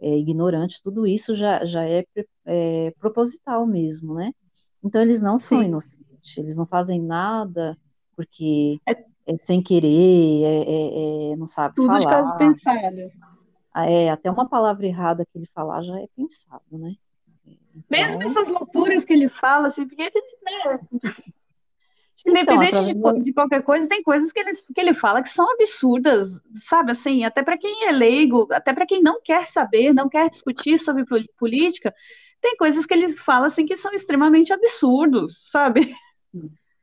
[0.00, 2.04] é, ignorante, tudo isso já, já é,
[2.46, 4.32] é proposital mesmo, né?
[4.82, 5.64] Então eles não são sim.
[5.64, 7.78] inocentes, eles não fazem nada
[8.16, 8.94] porque É
[9.26, 9.88] é sem querer,
[10.44, 12.36] é, é- é- não sabe tudo de caso falar.
[12.36, 13.10] pensado.
[13.76, 16.92] é, até uma palavra errada que ele falar já é pensado, né?
[17.78, 17.98] Então...
[17.98, 20.80] Mesmo essas loucuras que ele fala, assim, porque, né?
[22.26, 25.50] Independente então, de, de, qualquer coisa, tem coisas que ele, que ele fala que são
[25.52, 26.90] absurdas, sabe?
[26.90, 30.78] Assim, até para quem é leigo, até para quem não quer saber, não quer discutir
[30.78, 31.04] sobre
[31.38, 31.94] política,
[32.40, 35.94] tem coisas que ele fala assim que são extremamente absurdos, sabe?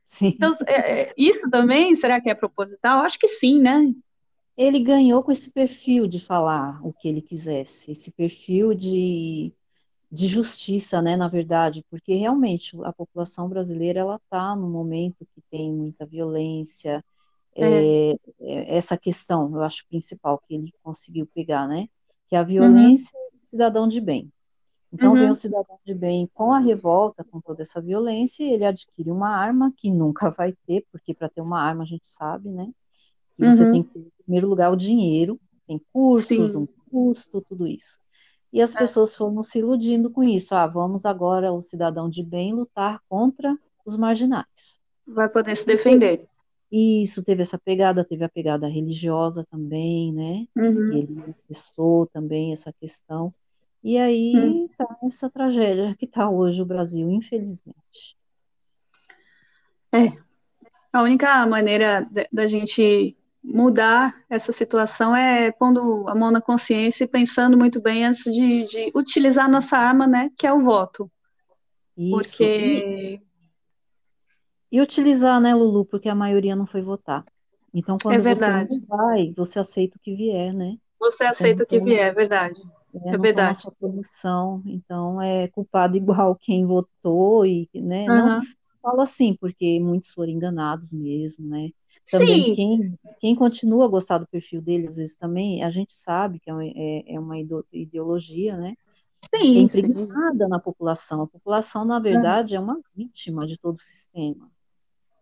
[0.06, 0.28] Sim.
[0.28, 3.00] Então, é, é, isso também, será que é proposital?
[3.00, 3.92] Acho que sim, né?
[4.56, 9.52] Ele ganhou com esse perfil de falar o que ele quisesse, esse perfil de
[10.10, 15.42] de justiça, né, na verdade, porque realmente a população brasileira ela está no momento que
[15.50, 17.04] tem muita violência,
[17.54, 18.12] é.
[18.40, 21.88] É, essa questão, eu acho principal que ele conseguiu pegar, né,
[22.28, 22.46] que é a uhum.
[22.46, 23.38] violência uhum.
[23.42, 24.30] cidadão de bem.
[24.92, 25.18] Então uhum.
[25.18, 29.30] vem o cidadão de bem com a revolta, com toda essa violência, ele adquire uma
[29.30, 32.70] arma que nunca vai ter, porque para ter uma arma a gente sabe, né,
[33.36, 33.52] que uhum.
[33.52, 36.58] você tem que, em primeiro lugar, o dinheiro, tem cursos, Sim.
[36.58, 37.98] um custo, tudo isso.
[38.56, 38.78] E as é.
[38.78, 40.54] pessoas foram se iludindo com isso.
[40.54, 44.80] Ah, vamos agora, o cidadão de bem, lutar contra os marginais.
[45.06, 46.26] Vai poder se defender.
[46.72, 50.46] Isso, teve essa pegada, teve a pegada religiosa também, né?
[50.56, 50.90] Uhum.
[50.90, 53.30] ele acessou também essa questão.
[53.84, 54.68] E aí uhum.
[54.68, 58.16] tá essa tragédia que está hoje o Brasil, infelizmente.
[59.92, 60.12] É.
[60.90, 63.14] A única maneira da gente
[63.46, 68.64] mudar essa situação é pondo a mão na consciência e pensando muito bem antes de,
[68.64, 71.10] de utilizar a nossa arma, né, que é o voto.
[71.96, 72.10] Isso.
[72.10, 73.20] Porque...
[74.72, 77.24] E, e, utilizar, né, Lulu, porque a maioria não foi votar.
[77.72, 80.76] Então, quando é você não vai, você aceita o que vier, né?
[80.98, 82.60] Você, você aceita o que vier, é verdade.
[83.04, 83.58] É, é verdade.
[83.58, 88.16] sua posição, então é culpado igual quem votou e, né, uhum.
[88.16, 88.40] não
[88.86, 91.70] falo assim, porque muitos foram enganados mesmo, né?
[92.08, 96.38] Também quem, quem continua a gostar do perfil dele, às vezes também, a gente sabe
[96.38, 97.36] que é, é, é uma
[97.72, 98.76] ideologia, né?
[99.34, 100.50] Sim, é impregnada sim.
[100.50, 101.22] na população.
[101.22, 104.48] A população, na verdade, é, é uma vítima de todo o sistema.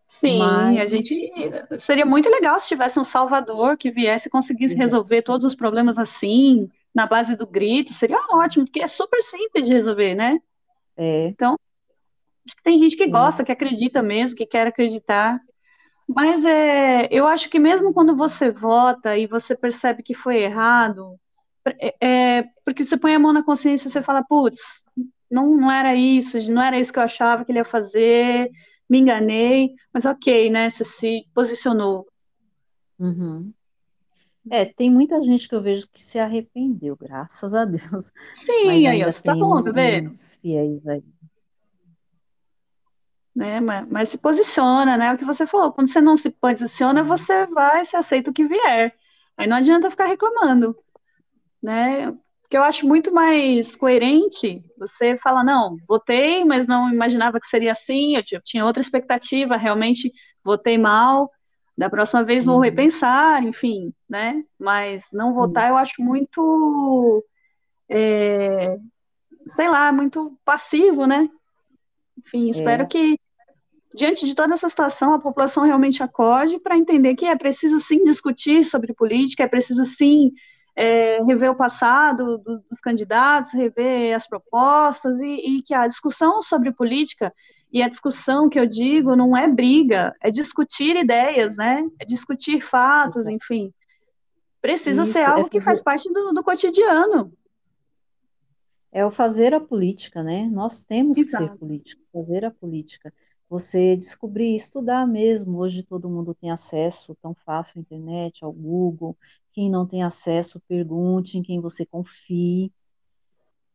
[0.05, 0.77] Sim, Mas...
[0.77, 1.31] a gente
[1.79, 5.97] seria muito legal se tivesse um salvador que viesse e conseguisse resolver todos os problemas
[5.97, 10.39] assim, na base do grito, seria ótimo, porque é super simples de resolver, né?
[10.95, 11.29] É.
[11.29, 11.57] Então,
[12.45, 15.39] acho que tem gente que gosta, que acredita mesmo, que quer acreditar.
[16.07, 21.19] Mas é, eu acho que mesmo quando você vota e você percebe que foi errado,
[21.65, 24.83] é, é porque você põe a mão na consciência e você fala, putz,
[25.29, 28.51] não, não era isso, não era isso que eu achava que ele ia fazer,
[28.87, 30.71] me enganei, mas ok, né?
[30.71, 32.07] Você se posicionou.
[32.99, 33.51] Uhum.
[34.51, 38.13] É, tem muita gente que eu vejo que se arrependeu, graças a Deus.
[38.35, 40.11] Sim, aí, ó, tá bom, tá vendo?
[40.39, 41.03] fiéis aí
[43.35, 43.59] né?
[43.59, 45.07] Mas, mas, se posiciona, né?
[45.07, 45.73] É o que você falou.
[45.73, 47.07] Quando você não se posiciona, uhum.
[47.07, 48.95] você vai, se aceita o que vier.
[49.37, 50.75] Aí não adianta ficar reclamando,
[51.61, 52.11] né?
[52.41, 57.71] Porque eu acho muito mais coerente você falar, não, votei, mas não imaginava que seria
[57.71, 61.31] assim, eu tinha outra expectativa, realmente votei mal,
[61.77, 62.61] da próxima vez vou uhum.
[62.61, 64.43] repensar, enfim, né?
[64.59, 65.33] Mas não Sim.
[65.33, 67.25] votar eu acho muito,
[67.89, 68.77] é,
[69.47, 71.27] sei lá, muito passivo, né?
[72.17, 72.85] Enfim, espero é.
[72.85, 73.19] que
[73.93, 78.03] diante de toda essa situação, a população realmente acorde para entender que é preciso sim
[78.03, 80.33] discutir sobre política, é preciso sim
[80.75, 82.37] é, rever o passado
[82.69, 87.33] dos candidatos, rever as propostas e, e, que a discussão sobre política
[87.71, 91.85] e a discussão que eu digo não é briga, é discutir ideias, né?
[91.99, 93.73] É discutir fatos, enfim.
[94.61, 95.49] Precisa Isso, ser algo é fazer...
[95.49, 97.31] que faz parte do, do, cotidiano.
[98.95, 100.47] É o fazer a política, né?
[100.47, 101.43] Nós temos Exato.
[101.43, 103.13] que ser políticos, fazer a política
[103.49, 105.57] você descobrir, estudar mesmo.
[105.57, 109.17] Hoje todo mundo tem acesso tão fácil à internet, ao Google.
[109.51, 112.71] Quem não tem acesso, pergunte em quem você confie.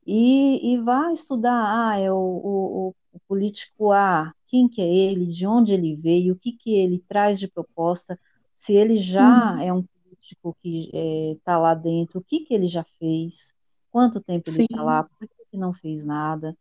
[0.07, 5.27] E, e vá estudar, ah, é o, o, o, político A, quem que é ele,
[5.27, 8.19] de onde ele veio, o que que ele traz de proposta,
[8.55, 9.61] se ele já uhum.
[9.61, 10.91] é um político que
[11.37, 13.55] está é, lá dentro, o que que ele já fez,
[13.91, 16.57] quanto tempo ele está lá, por que, não fez nada.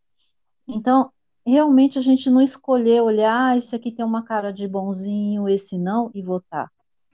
[0.68, 1.12] Então,
[1.46, 5.78] realmente a gente não escolher olhar, ah, esse aqui tem uma cara de bonzinho, esse
[5.78, 6.72] não, e votar.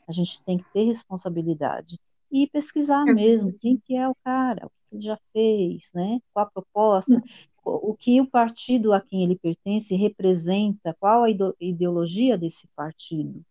[0.07, 1.99] A gente tem que ter responsabilidade.
[2.31, 6.19] E pesquisar mesmo quem que é o cara, o que ele já fez, né?
[6.33, 7.21] Qual a proposta,
[7.63, 13.43] o que o partido a quem ele pertence representa, qual a ideologia desse partido.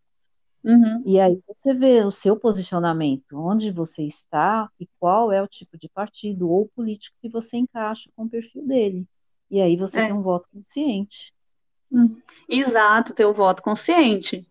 [0.64, 1.02] Uhum.
[1.04, 5.76] E aí você vê o seu posicionamento, onde você está e qual é o tipo
[5.76, 9.06] de partido ou político que você encaixa com o perfil dele.
[9.50, 10.06] E aí você é.
[10.06, 11.34] tem um voto consciente.
[11.92, 12.16] Hum,
[12.48, 14.48] exato, ter o um voto consciente.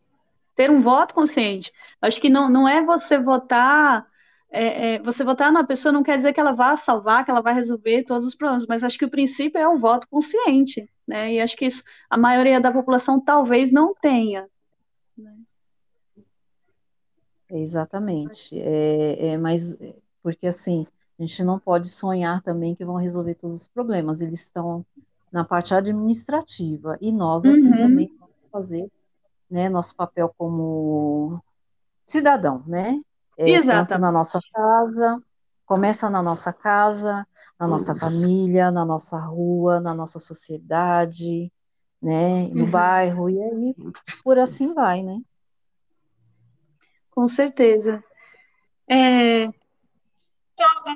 [0.56, 1.72] Ter um voto consciente.
[2.00, 4.06] Acho que não, não é você votar
[4.56, 7.42] é, é, você votar numa pessoa não quer dizer que ela vá salvar, que ela
[7.42, 11.34] vai resolver todos os problemas, mas acho que o princípio é o voto consciente, né?
[11.34, 14.48] E acho que isso a maioria da população talvez não tenha.
[15.18, 15.34] Né?
[17.54, 18.60] Exatamente.
[18.60, 19.78] É, é, mas
[20.24, 20.88] porque assim,
[21.20, 24.22] a gente não pode sonhar também que vão resolver todos os problemas.
[24.22, 24.86] Eles estão
[25.32, 28.92] na parte administrativa e nós aqui Uhum, também vamos fazer,
[29.50, 31.42] né, nosso papel como
[32.08, 32.94] cidadão, né?
[33.38, 35.22] É, tanto na nossa casa,
[35.66, 37.28] começa na nossa casa,
[37.60, 41.52] na nossa família, na nossa rua, na nossa sociedade,
[42.02, 43.78] né, no Exato, bairro, e aí
[44.24, 45.20] por assim vai, né?
[47.14, 48.04] Com certeza.
[48.88, 49.48] É,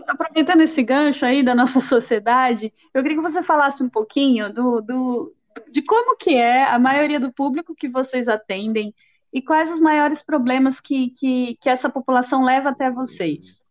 [0.07, 4.81] aproveitando esse gancho aí da nossa sociedade, eu queria que você falasse um pouquinho do,
[4.81, 5.35] do,
[5.71, 8.93] de como que é a maioria do público que vocês atendem
[9.31, 13.63] e quais os maiores problemas que, que, que essa população leva até vocês.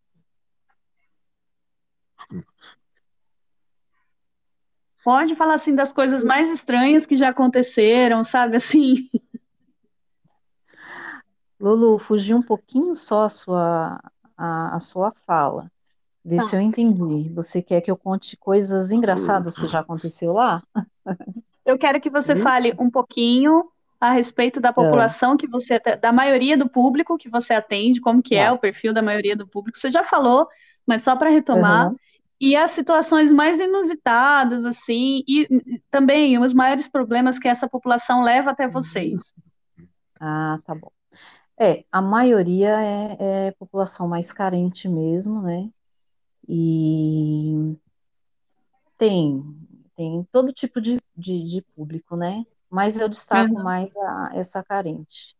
[5.02, 9.08] Pode falar assim das coisas mais estranhas que já aconteceram, sabe assim?
[11.60, 14.00] Lulu, fugiu um pouquinho só a sua,
[14.36, 15.70] a, a sua fala.
[16.24, 16.56] Vê se Tá.
[16.56, 17.30] eu entendi.
[17.34, 20.62] Você quer que eu conte coisas engraçadas que já aconteceu lá?
[21.64, 22.78] Eu quero que você fale Isso?
[22.78, 23.68] um pouquinho
[24.00, 28.22] a respeito da Ah, população que você, da maioria do público que você atende, como
[28.22, 28.52] que é tá.
[28.52, 29.78] o perfil da maioria do público.
[29.78, 30.46] Você já falou,
[30.86, 31.90] mas só para retomar.
[31.90, 31.96] Aham.
[32.40, 35.48] E as situações mais inusitadas, assim, e
[35.90, 39.32] também os maiores problemas que essa população leva até vocês.
[40.20, 40.92] Ah, tá bom.
[41.58, 45.70] É, a maioria é, é população mais carente mesmo, né?
[46.48, 47.76] E
[48.98, 49.42] tem,
[49.96, 52.44] tem todo tipo de, de, de público, né?
[52.70, 55.34] Mas eu destaco Aham, mais a, essa carente.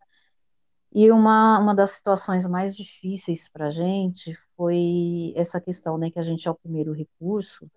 [0.92, 6.18] E uma, uma das situações mais difíceis para a gente foi essa questão, né, que
[6.18, 7.70] a gente é o primeiro recurso,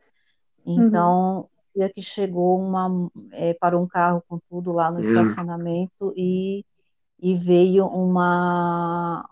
[0.66, 0.88] uhum.
[0.88, 6.64] então, dia que chegou uma, é, parou um carro com tudo lá no estacionamento e,
[7.22, 9.28] e veio uma,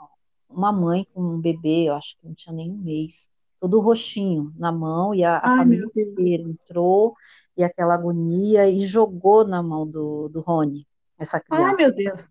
[0.50, 4.54] uma mãe com um bebê, eu acho que não tinha nem um mês, todo roxinho
[4.58, 7.16] na mão, e a, a Ai, família inteira entrou,
[7.56, 10.88] e aquela agonia, e jogou na mão do, do Rony,
[11.20, 11.94] essa Ai, meu criança.
[11.94, 12.30] Deus.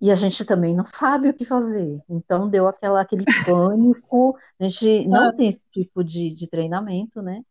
[0.00, 2.02] E a gente também não sabe o que fazer.
[2.08, 4.36] Então deu aquela, aquele pânico.
[4.60, 7.42] A gente não Ah, tem esse tipo de, de treinamento, né?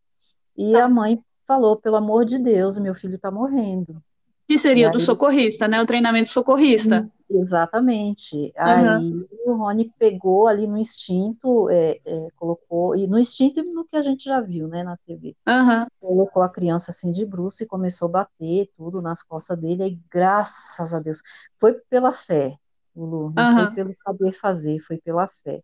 [0.58, 0.90] E a tá.
[0.90, 4.04] mãe falou, pelo amor de Deus, meu filho está morrendo.
[4.48, 5.82] Que E seria o do aí, socorrista, né?
[5.82, 6.98] O treinamento socorrista.
[7.30, 8.52] exatamente.
[8.66, 13.64] Aham, Aí o Rony pegou ali no instinto, é, é, colocou, e no instinto e
[13.64, 15.36] no que a gente já viu, né, na TV.
[15.46, 19.84] aham, Colocou a criança assim de bruço e começou a bater tudo nas costas dele.
[19.84, 21.22] Aí, graças a Deus,
[21.60, 22.56] foi pela fé,
[22.96, 23.68] Lulu, não foi aham.
[23.68, 25.62] pelo saber fazer, foi pela fé.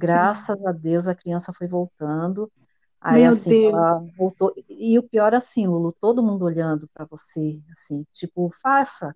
[0.00, 0.30] Sim.
[0.32, 2.50] Graças a Deus a criança foi voltando.
[3.00, 7.60] Aí Meu assim ela voltou, e o pior assim, Lulu, todo mundo olhando para você,
[7.72, 9.14] assim, tipo, faça,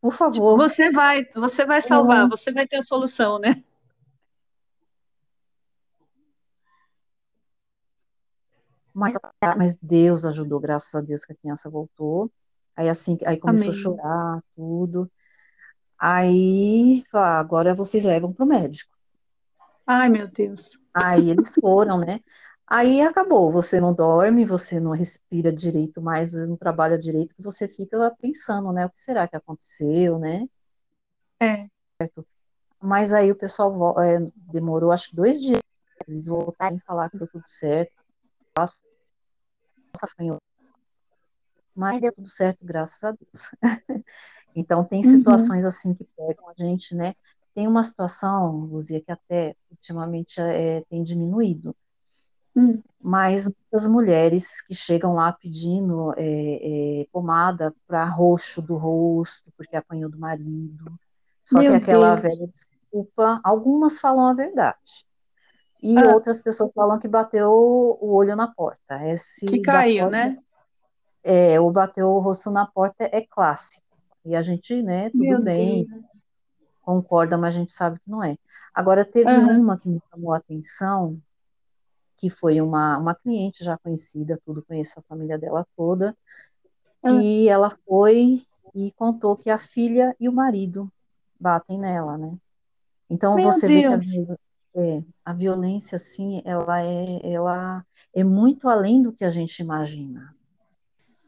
[0.00, 0.56] por Tipo, favor.
[0.56, 3.62] você vai, você vai salvar, você vai ter a solução, né?
[8.94, 9.14] Mas,
[9.56, 12.30] mas Deus ajudou, graças a Deus que a criança voltou.
[12.76, 13.82] Aí assim, aí começou a Amém.
[13.96, 15.10] chorar, tudo.
[15.98, 18.96] Aí, ah, agora vocês levam para o médico.
[19.86, 20.60] Ai, meu Deus.
[20.94, 22.20] Aí eles foram, né?
[22.70, 28.14] Aí acabou, você não dorme, você não respira direito mais, não trabalha direito, você fica
[28.20, 28.84] pensando, né?
[28.84, 30.46] O que será que aconteceu, né?
[31.40, 31.66] É.
[32.80, 35.60] Mas aí o pessoal é, demorou acho que dois dias,
[36.06, 37.92] eles voltaram a falar que deu tudo certo,
[38.56, 38.82] nossa,
[41.74, 43.50] mas deu tudo certo, graças a Deus.
[44.56, 45.04] Então tem Uhum.
[45.04, 47.14] situações assim que pegam a gente, né?
[47.54, 51.76] Tem uma situação, Luzia, que até ultimamente é, tem diminuído,
[52.58, 52.82] Hum.
[53.00, 59.76] mas muitas mulheres que chegam lá pedindo é, é, pomada para roxo do rosto, porque
[59.76, 60.98] apanhou do marido.
[61.44, 62.22] Só que Meu aquela Deus.
[62.22, 65.06] velha desculpa, algumas falam a verdade.
[65.82, 69.04] E Ah, outras pessoas falam que bateu o olho na porta.
[69.46, 70.38] que Esse da caiu, porta, né?
[71.22, 73.86] é, o bateu o rosto na porta é clássico.
[74.24, 76.04] E a gente, né, tudo Meu bem, Deus.
[76.82, 78.36] concorda, mas a gente sabe que não é.
[78.74, 81.20] Agora, teve Aham, uma que me chamou a atenção,
[82.18, 86.16] que foi uma, uma cliente já conhecida, tudo conheço a família dela toda,
[87.02, 87.10] ah.
[87.10, 88.42] que ela foi
[88.74, 90.90] e contou que a filha e o marido
[91.38, 92.36] batem nela, né?
[93.08, 94.38] Então Meu você vê que a, Deus.
[94.74, 100.34] é, a violência, assim, ela é, ela é muito além do que a gente imagina.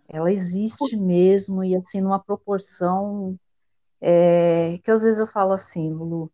[0.08, 3.38] Ela existe mesmo e assim numa proporção
[4.00, 6.30] é, que às vezes eu falo assim, Lulu,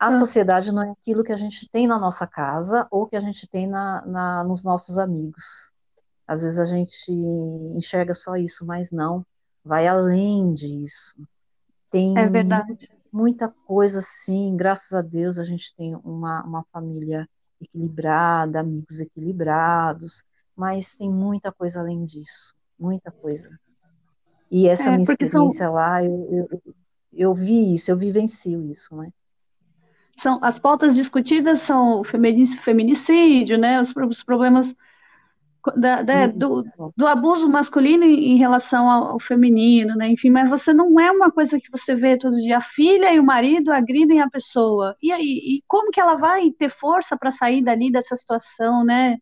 [0.00, 0.12] a ah.
[0.12, 3.46] sociedade não é aquilo que a gente tem na nossa casa ou que a gente
[3.46, 5.70] tem na, na, nos nossos amigos.
[6.26, 7.12] Às vezes a gente
[7.76, 9.26] enxerga só isso, mas não,
[9.62, 11.14] vai além disso.
[11.90, 12.88] Tem é verdade.
[13.12, 17.28] muita coisa, sim, graças a Deus a gente tem uma, uma família
[17.60, 20.24] equilibrada, amigos equilibrados,
[20.56, 23.50] mas tem muita coisa além disso, muita coisa.
[24.50, 25.74] E essa é, minha experiência são...
[25.74, 26.74] lá, eu, eu,
[27.12, 29.12] eu vi isso, eu vivencio isso, né?
[30.20, 34.74] São, as pautas discutidas são o feminicídio, né, os, os problemas
[35.76, 36.64] da, da, do,
[36.96, 40.08] do, abuso masculino em, relação ao, ao, feminino, né?
[40.08, 42.58] Enfim, mas você não é uma coisa que você vê todo dia.
[42.58, 44.96] A filha e o marido agridem a pessoa.
[45.02, 49.18] E aí, e como que ela vai ter força para sair dali dessa situação, né?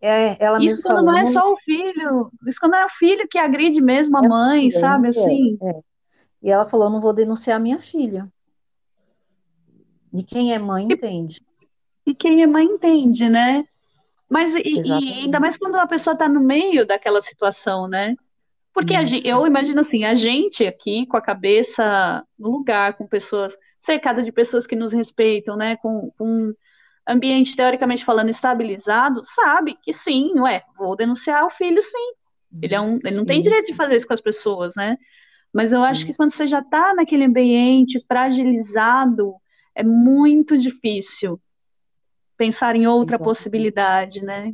[0.00, 3.26] É, ela isso quando falou, não é só o filho, isso quando é o filho
[3.30, 5.06] que agride mesmo a é mãe, sabe?
[5.06, 5.58] É, assim.
[5.62, 5.80] É.
[6.42, 8.30] E ela falou: não vou denunciar minha filha.
[10.12, 11.40] De quem é mãe entende.
[12.04, 13.64] E quem é mãe entende, né?
[14.28, 18.16] Mas e, e ainda mais quando a pessoa está no meio daquela situação, né?
[18.72, 23.54] Porque gente, eu imagino assim, a gente aqui com a cabeça no lugar, com pessoas
[23.78, 25.76] cercada de pessoas que nos respeitam, né?
[25.76, 26.54] Com, com um
[27.06, 32.12] ambiente teoricamente falando estabilizado, sabe que sim, ué, vou denunciar o filho, sim.
[32.60, 33.48] Ele, é um, ele não tem isso.
[33.48, 34.96] direito de fazer isso com as pessoas, né?
[35.52, 36.06] Mas eu acho isso.
[36.06, 39.34] que quando você já está naquele ambiente fragilizado,
[39.74, 41.40] é muito difícil
[42.36, 43.24] pensar em outra Exatamente.
[43.24, 44.52] possibilidade, né?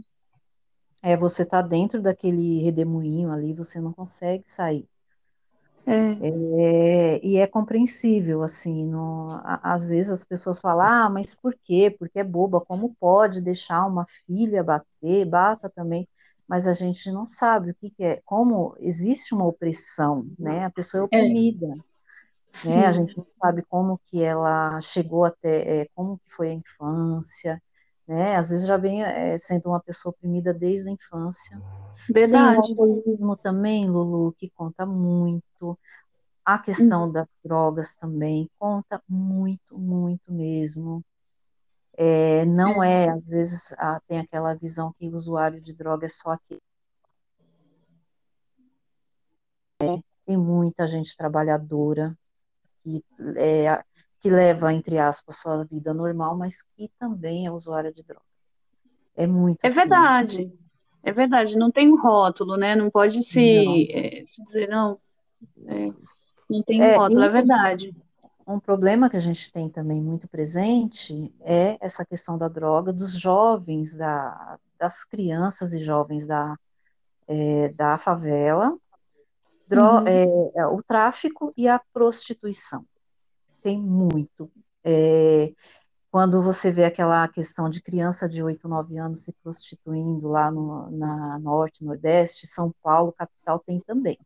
[1.03, 4.89] É, você tá dentro daquele redemoinho ali, você não consegue sair.
[5.87, 6.19] É.
[6.21, 11.95] É, e é compreensível, assim, no, às vezes as pessoas falam, ah, mas por quê?
[11.97, 16.07] Porque é boba, como pode deixar uma filha bater, bata também,
[16.47, 20.71] mas a gente não sabe o que, que é, como existe uma opressão, né, a
[20.71, 21.07] pessoa é, é.
[21.07, 21.88] oprimida, é.
[22.64, 26.55] Né, a gente não sabe como que ela chegou até, é, como que foi a
[26.55, 27.62] infância,
[28.07, 28.36] né?
[28.36, 31.61] Às vezes já vem é, sendo uma pessoa oprimida desde a infância.
[32.11, 32.62] Verdade.
[32.62, 35.78] Tem o alcoolismo também, Lulu, que conta muito.
[36.44, 37.12] A questão uhum.
[37.12, 41.05] das drogas também conta muito, muito mesmo.
[41.94, 46.07] É, não é, é às vezes, ah, tem aquela visão que o usuário de droga
[46.07, 46.62] é só aquele.
[49.82, 52.16] É, tem muita gente trabalhadora
[52.83, 53.05] que
[53.37, 53.83] é,
[54.20, 58.22] que leva, entre aspas, sua vida normal, mas que também é usuária de droga.
[59.16, 59.59] É muito.
[59.62, 59.76] É assim.
[59.76, 60.53] verdade.
[61.03, 61.57] É verdade.
[61.57, 62.74] Não tem um rótulo, né?
[62.74, 64.99] Não pode se, é, se dizer, não.
[65.66, 65.93] É,
[66.49, 67.97] não tem um é, rótulo, é verdade.
[68.47, 73.12] Um problema que a gente tem também muito presente é essa questão da droga, dos
[73.12, 76.57] jovens, da, das crianças e jovens da,
[77.26, 78.76] é, da favela,
[79.69, 80.05] dro, uhum.
[80.07, 82.85] É, é, o tráfico e a prostituição
[83.62, 84.51] tem muito.
[84.83, 85.53] É,
[86.11, 90.91] quando você vê aquela questão de criança de 8, 9 anos se prostituindo lá no,
[90.91, 94.19] na Norte, Nordeste, São Paulo, capital, tem também.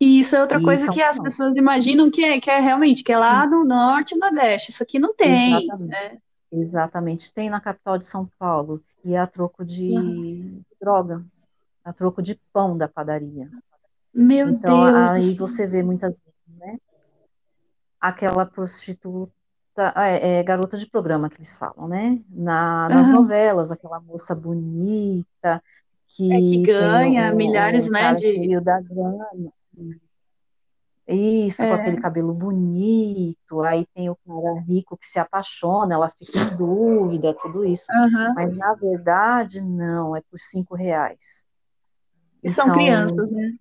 [0.00, 3.02] E isso é outra e coisa que as pessoas imaginam que é, que é realmente,
[3.02, 4.70] que é lá no Norte e Nordeste.
[4.70, 5.56] Isso aqui não tem.
[5.56, 5.88] Exatamente.
[5.88, 6.18] Né?
[6.52, 7.34] Exatamente.
[7.34, 8.82] Tem na capital de São Paulo.
[9.04, 10.62] E é a troco de uhum.
[10.80, 11.24] droga.
[11.84, 13.50] A troco de pão da padaria.
[14.12, 14.96] Meu então, Deus.
[14.96, 16.78] aí você vê muitas vezes, né?
[18.00, 19.32] aquela prostituta,
[19.96, 22.20] é, é, garota de programa que eles falam, né?
[22.28, 23.14] Na, nas uhum.
[23.14, 25.62] novelas, aquela moça bonita
[26.08, 28.14] que, é que ganha o, milhares, o, né?
[28.14, 29.52] De da grana.
[31.06, 31.68] Isso, é.
[31.68, 36.56] com aquele cabelo bonito, aí tem o cara rico que se apaixona, ela fica em
[36.56, 37.90] dúvida, tudo isso.
[37.92, 38.34] Uhum.
[38.34, 41.46] Mas na verdade, não, é por cinco reais.
[42.42, 43.52] E, e são, são crianças, né?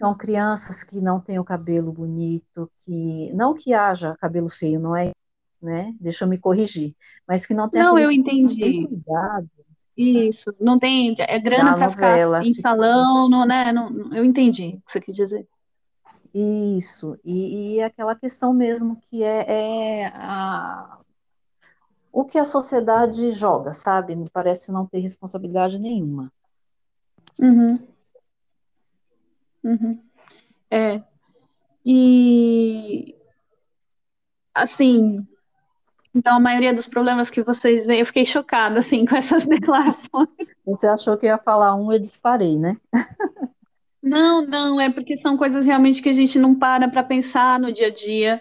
[0.00, 4.96] São crianças que não têm o cabelo bonito, que não que haja cabelo feio, não
[4.96, 5.12] é,
[5.60, 5.94] né?
[6.00, 6.96] Deixa eu me corrigir,
[7.28, 8.86] mas que não tem Não, eu entendi.
[8.86, 9.50] Cuidado.
[9.94, 13.70] Isso, não tem é grana para ficar em salão, não, né?
[13.72, 15.46] Não, eu entendi o que você quis dizer.
[16.32, 20.98] Isso, e, e aquela questão mesmo que é, é a,
[22.10, 24.16] o que a sociedade joga, sabe?
[24.32, 26.32] Parece não ter responsabilidade nenhuma.
[27.38, 27.89] Uhum.
[29.62, 30.00] Uhum.
[30.70, 31.02] É.
[31.84, 33.14] E
[34.54, 35.26] assim,
[36.14, 40.28] então a maioria dos problemas que vocês veem, eu fiquei chocada assim com essas declarações.
[40.66, 42.76] Você achou que ia falar um, eu disparei, né?
[44.02, 47.72] Não, não, é porque são coisas realmente que a gente não para para pensar no
[47.72, 48.40] dia a dia,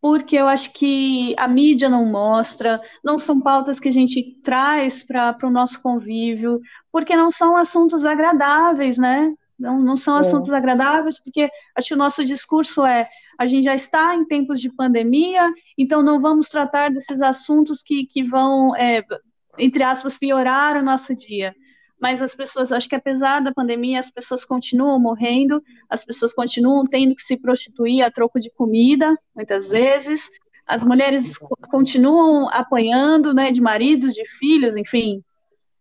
[0.00, 5.02] porque eu acho que a mídia não mostra, não são pautas que a gente traz
[5.02, 6.60] para o nosso convívio,
[6.92, 9.34] porque não são assuntos agradáveis, né?
[9.60, 10.20] Não, não são É.
[10.20, 13.08] assuntos agradáveis, porque acho que o nosso discurso é
[13.38, 18.06] a gente já está em tempos de pandemia, então não vamos tratar desses assuntos que,
[18.06, 19.04] que vão, é,
[19.58, 21.54] entre aspas, piorar o nosso dia.
[22.00, 26.86] Mas as pessoas, acho que apesar da pandemia, as pessoas continuam morrendo, as pessoas continuam
[26.86, 30.26] tendo que se prostituir a troco de comida, muitas vezes,
[30.66, 35.22] as mulheres co- continuam apanhando, né, de maridos, de filhos, enfim.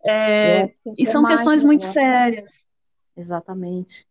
[0.05, 1.67] É, que e são questões né?
[1.67, 2.68] muito sérias.
[3.19, 4.07] Exatamente.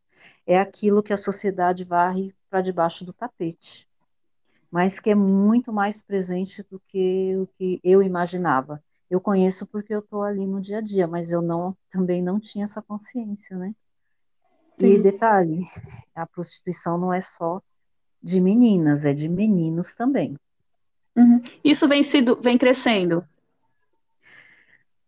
[0.46, 3.88] É aquilo que a sociedade varre para debaixo do tapete,
[4.70, 8.82] mas que é muito mais presente do que o que eu imaginava.
[9.10, 12.38] Eu conheço porque eu estou ali no dia a dia, mas eu não também não
[12.38, 13.74] tinha essa consciência, né?
[14.78, 15.00] E Sim.
[15.00, 15.66] detalhe,
[16.14, 17.62] a prostituição não é só
[18.22, 20.36] de meninas, é de meninos também.
[21.16, 21.42] Uhum.
[21.64, 23.24] Isso vem sido, vem crescendo.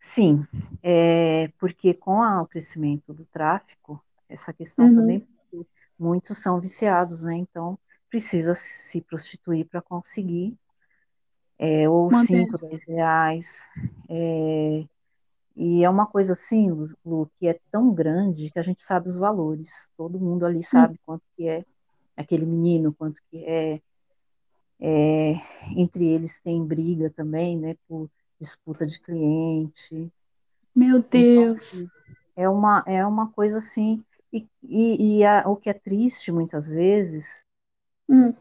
[0.00, 0.46] Sim,
[0.82, 4.96] é, porque com o crescimento do tráfico, essa questão Uhum.
[4.96, 5.28] também,
[5.98, 7.36] muitos são viciados, né?
[7.36, 7.78] Então
[8.08, 10.56] precisa se prostituir para conseguir,
[11.58, 12.46] é, ou Manter.
[12.46, 13.60] 5, 10 reais.
[14.08, 14.84] é,
[15.54, 16.70] e é uma coisa assim,
[17.04, 19.90] Lu, que é tão grande que a gente sabe os valores.
[19.96, 21.64] Todo mundo ali sabe quanto que é
[22.16, 23.80] aquele menino, quanto que é.
[24.80, 25.34] é,
[25.76, 27.76] entre eles tem briga também, né?
[27.86, 28.08] Por
[28.40, 30.10] disputa de cliente.
[30.74, 31.56] Meu Então, Deus.
[31.58, 31.90] assim,
[32.36, 36.70] é uma, é uma coisa assim, e, e, e a- o que é triste muitas
[36.70, 37.46] vezes,
[38.08, 38.34] Hum.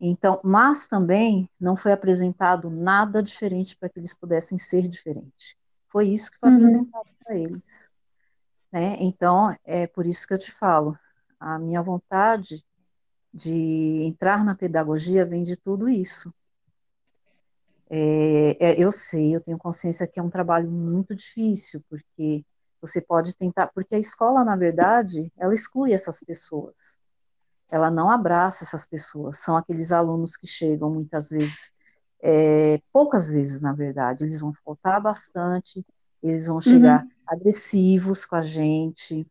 [0.00, 5.56] então, mas também não foi apresentado nada diferente para que eles pudessem ser diferentes.
[5.88, 6.54] Foi isso que foi Uhum.
[6.58, 7.88] apresentado para eles,
[8.72, 8.96] né?
[9.00, 10.98] Então, é por isso que eu te falo,
[11.40, 12.65] a minha vontade
[13.36, 16.32] de entrar na pedagogia vem de tudo isso.
[17.88, 22.44] É, é, eu sei, eu tenho consciência que é um trabalho muito difícil, porque
[22.80, 26.98] você pode tentar, porque a escola, na verdade, ela exclui essas pessoas,
[27.70, 31.72] ela não abraça essas pessoas, são aqueles alunos que chegam muitas vezes,
[32.22, 35.84] é, poucas vezes, na verdade, eles vão faltar bastante,
[36.22, 37.10] eles vão chegar Uhum.
[37.26, 39.26] agressivos com a gente,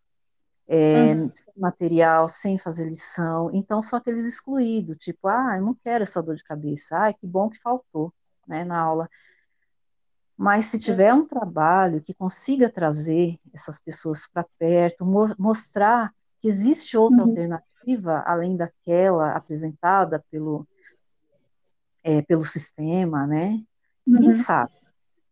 [0.68, 1.30] é, Uhum.
[1.34, 6.22] sem material, sem fazer lição, então são aqueles excluídos, tipo, ah, eu não quero essa
[6.24, 8.14] dor de cabeça, ah, que bom que faltou,
[8.48, 9.08] né, na aula.
[10.38, 16.48] Mas se tiver um trabalho que consiga trazer essas pessoas para perto, mo- mostrar que
[16.48, 17.30] existe outra Uhum.
[17.30, 20.68] alternativa além daquela apresentada pelo,
[22.04, 23.64] é, pelo sistema, né?
[24.06, 24.34] Quem Uhum.
[24.36, 24.75] sabe?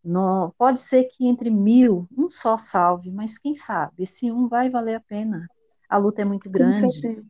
[0.04, 4.04] Não, pode ser que entre mil, um só salve, mas quem sabe?
[4.04, 5.48] Esse um vai valer a pena.
[5.90, 7.02] A luta é muito Com grande.
[7.02, 7.28] certeza.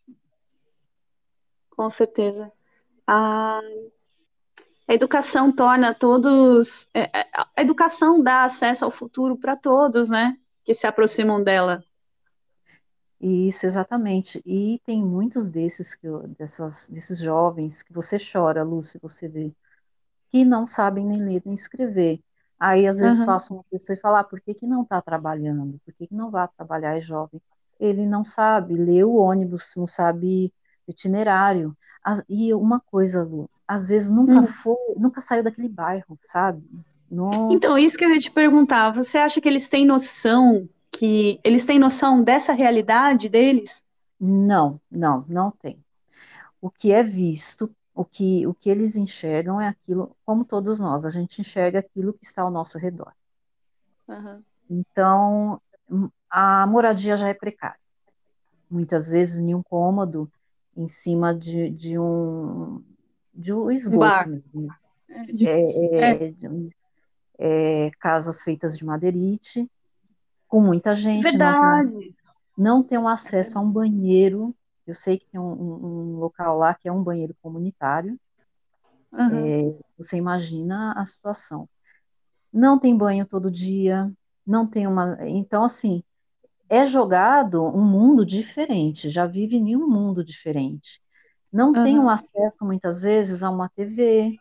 [1.75, 2.51] Com certeza.
[3.07, 3.59] A,
[4.87, 6.87] a educação torna todos.
[6.93, 10.37] é, é, A educação dá acesso ao futuro para todos, né?
[10.63, 11.83] Que se aproximam dela.
[13.19, 14.41] Isso, exatamente.
[14.45, 19.53] E tem muitos desses, que eu- dessas, desses jovens que você chora, Lúcia, você vê,
[20.29, 22.21] que não sabem nem ler nem escrever.
[22.63, 23.23] Aí, às vezes, Aham.
[23.23, 25.79] passa uma pessoa e fala, ah, por que que não está trabalhando?
[25.85, 27.41] Por que que não vai trabalhar, é jovem?
[27.79, 30.53] Ele não sabe ler o ônibus, não sabe
[30.87, 31.75] itinerário.
[32.29, 34.47] E uma coisa, Lu, às vezes nunca Hum.
[34.47, 36.63] foi, nunca saiu daquele bairro, sabe?
[37.11, 41.39] Não, Então, isso que eu ia te perguntar, você acha que eles têm noção que
[41.43, 43.81] eles têm noção dessa realidade deles?
[44.19, 45.83] não, não, não tem.
[46.61, 51.05] O que é visto, o que, o que eles enxergam é aquilo, como todos nós,
[51.05, 53.13] a gente enxerga aquilo que está ao nosso redor.
[54.09, 54.43] Aham.
[54.69, 55.61] Então,
[56.29, 57.79] a moradia já é precária.
[58.69, 60.31] Muitas vezes em um cômodo,
[60.75, 62.83] em cima de, de um,
[63.33, 64.41] de um esgoto.
[65.09, 65.59] É, de- É,
[65.99, 66.27] é, é,
[67.37, 69.69] é, casas feitas de madeirite,
[70.47, 72.15] com muita gente, não tem, verdade.
[72.57, 74.55] não tem um acesso a um banheiro.
[74.87, 78.19] Eu sei que tem um, um- um local lá que é um banheiro comunitário.
[79.13, 79.53] Aham.
[79.55, 81.69] É, você imagina a situação.
[82.53, 84.11] Não tem banho todo dia,
[84.47, 85.17] não tem uma.
[85.29, 86.03] Então, assim,
[86.69, 91.01] é jogado um mundo diferente, já vive em um mundo diferente.
[91.53, 94.39] Não tem um acesso, muitas vezes, a uma TV.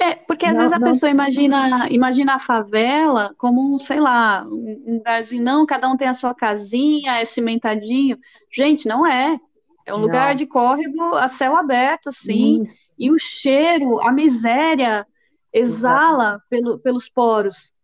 [0.00, 3.98] É, porque às Não, vezes a não, pessoa imagina, imagina a favela como, um, sei
[4.00, 8.16] lá, um lugarzinho, não, cada um tem a sua casinha, é cimentadinho.
[8.50, 9.38] Gente, não é.
[9.84, 10.34] É um lugar não.
[10.34, 15.06] de córrego a céu aberto, assim, Isso, e o cheiro, a miséria
[15.52, 17.74] exala pelo, pelos poros.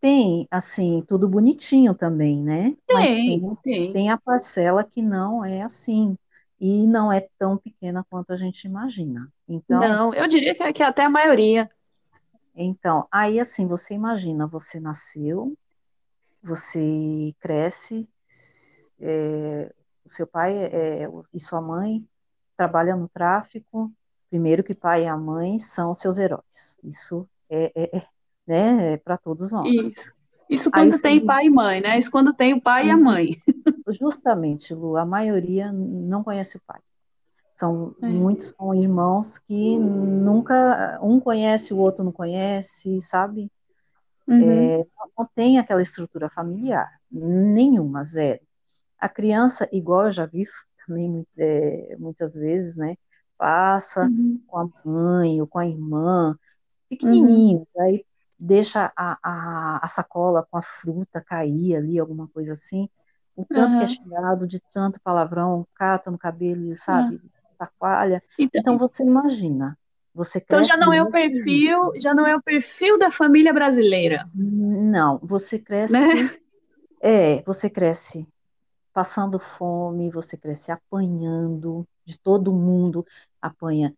[0.00, 2.76] Tem, assim, tudo bonitinho também, né?
[2.90, 3.92] Mas Tem, tem, tem.
[3.92, 6.16] tem a parcela que não é assim.
[6.60, 9.30] E não é tão pequena quanto a gente imagina.
[9.48, 11.70] Então, Não, eu diria que, que até a maioria.
[12.54, 15.56] então, aí assim, você imagina, você nasceu,
[16.42, 18.08] você cresce,
[19.00, 19.74] é,
[20.04, 22.06] o seu pai é, e sua mãe
[22.56, 23.92] trabalham no tráfico,
[24.30, 26.78] primeiro que pai e a mãe são seus heróis.
[26.84, 28.02] Isso é, é, é
[28.46, 29.68] né, é para todos nós.
[29.68, 30.14] Isso.
[30.48, 31.98] Isso quando Aí, tem pai e mãe, né?
[31.98, 33.40] Isso quando tem o pai e a mãe.
[33.88, 36.80] Justamente, Lu, a maioria não conhece o pai.
[37.54, 38.06] São é.
[38.06, 43.50] muitos são irmãos que nunca um conhece o outro não conhece, sabe?
[44.26, 44.50] Uhum.
[44.50, 44.86] É,
[45.16, 48.40] não tem aquela estrutura familiar, nenhuma, zero.
[48.98, 50.44] A criança, igual eu já vi
[50.86, 52.96] também é, muitas vezes, né?
[53.36, 54.40] Passa uhum.
[54.46, 56.36] com a mãe ou com a irmã,
[56.88, 57.82] pequenininhos, uhum.
[57.82, 58.04] aí
[58.38, 62.88] deixa a, a, a, sacola com a fruta cair ali, alguma coisa assim.
[63.36, 67.20] O tanto que é chegado de tanto palavrão, cata no cabelo, sabe?
[67.58, 68.22] Chacoalha.
[68.38, 69.76] Então, então você imagina,
[70.14, 74.28] você então já não é o perfil, já não é o perfil da família brasileira.
[74.34, 76.00] Não, você cresce, né?
[77.02, 78.28] é, você cresce
[78.92, 83.04] passando fome, você cresce apanhando de todo mundo,
[83.42, 83.92] apanha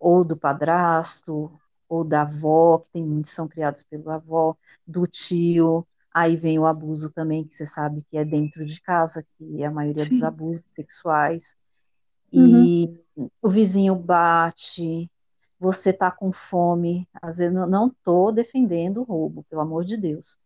[0.00, 1.50] ou do padrasto,
[1.88, 4.56] ou da avó, que tem muitos são criados pelo avó,
[4.86, 9.26] do tio, aí vem o abuso também, que você sabe que é dentro de casa,
[9.36, 10.10] que é a maioria Sim.
[10.10, 11.56] dos abusos sexuais,
[12.32, 13.28] e uhum.
[13.42, 15.10] o vizinho bate,
[15.58, 20.38] você tá com fome, às vezes não estou defendendo o roubo, pelo amor de Deus,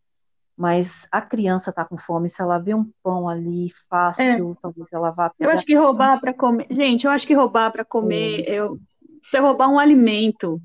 [0.57, 4.61] mas a criança está com fome, se ela vê um pão ali fácil, é.
[4.61, 5.51] talvez ela vá pegar.
[5.51, 8.55] Eu acho que roubar para comer, gente, eu acho que roubar para comer, é.
[8.55, 8.79] eu...
[9.23, 10.61] você roubar um alimento,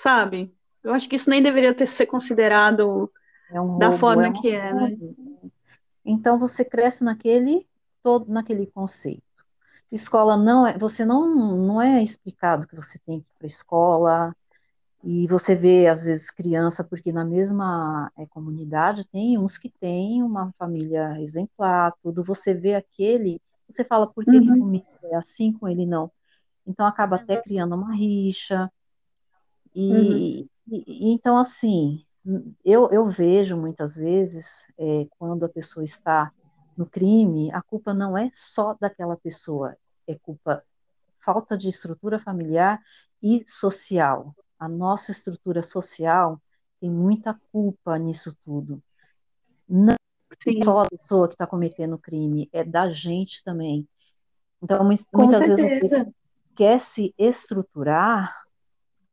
[0.00, 0.54] sabe?
[0.82, 3.10] Eu acho que isso nem deveria ter ser considerado
[3.52, 4.96] é um da forma é um que é, né?
[6.04, 7.66] Então você cresce naquele
[8.02, 9.22] todo naquele conceito.
[9.90, 14.34] Escola não é, você não não é explicado que você tem que ir para escola,
[15.02, 20.22] e você vê, às vezes, criança, porque na mesma é, comunidade tem uns que têm
[20.22, 22.22] uma família exemplar, tudo.
[22.22, 24.40] Você vê aquele, você fala, por que, uhum.
[24.42, 26.10] que comigo é assim, com ele não?
[26.66, 28.70] Então acaba até criando uma rixa.
[29.74, 30.76] E, uhum.
[30.76, 32.04] e, e, então, assim,
[32.64, 36.32] eu, eu vejo muitas vezes, é, quando a pessoa está
[36.76, 40.62] no crime, a culpa não é só daquela pessoa, é culpa
[41.22, 42.80] falta de estrutura familiar
[43.22, 46.38] e social a nossa estrutura social
[46.78, 48.82] tem muita culpa nisso tudo.
[49.66, 49.94] Não
[50.42, 50.62] Sim.
[50.62, 53.88] só a pessoa que está cometendo o crime, é da gente também.
[54.62, 56.12] Então, muitas vezes você
[56.54, 58.44] quer se estruturar,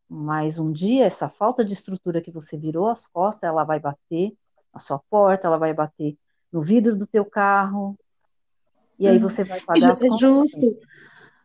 [0.10, 4.32] mas um dia essa falta de estrutura que você virou as costas, ela vai bater
[4.74, 6.16] na sua porta, ela vai bater
[6.51, 7.97] no vidro do teu carro,
[8.99, 10.62] e aí você vai pagar as consequências.
[10.62, 10.80] Justo.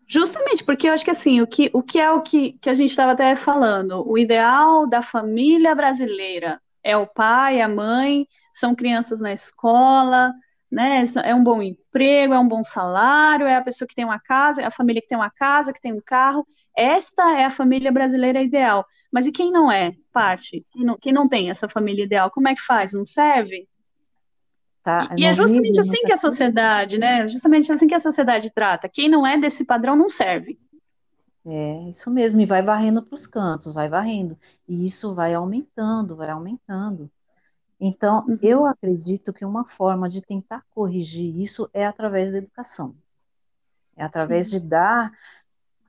[0.06, 2.74] Justamente, porque eu acho que assim, o que, o que é o que, que a
[2.74, 8.74] gente estava até falando, o ideal da família brasileira é o pai, a mãe, são
[8.74, 10.32] crianças na escola,
[10.70, 11.02] né?
[11.24, 14.62] É um bom emprego, é um bom salário, é a pessoa que tem uma casa,
[14.62, 16.46] é a família que tem uma casa, que tem um carro.
[16.76, 18.84] Esta é a família brasileira ideal.
[19.10, 20.64] Mas e quem não é parte?
[20.70, 22.30] Quem não, quem não tem essa família ideal?
[22.30, 22.92] Como é que faz?
[22.92, 23.68] Não serve?
[24.82, 27.26] Tá, e é justamente assim que a sociedade, né?
[27.28, 28.88] Justamente assim que a sociedade trata.
[28.88, 30.58] Quem não é desse padrão não serve.
[31.44, 34.36] É, isso mesmo, e vai varrendo para os cantos, vai varrendo.
[34.68, 37.10] E isso vai aumentando, vai aumentando.
[37.80, 38.38] Então, uhum.
[38.40, 42.94] eu acredito que uma forma de tentar corrigir isso é através da educação.
[43.96, 44.60] É através Sim.
[44.60, 45.12] de dar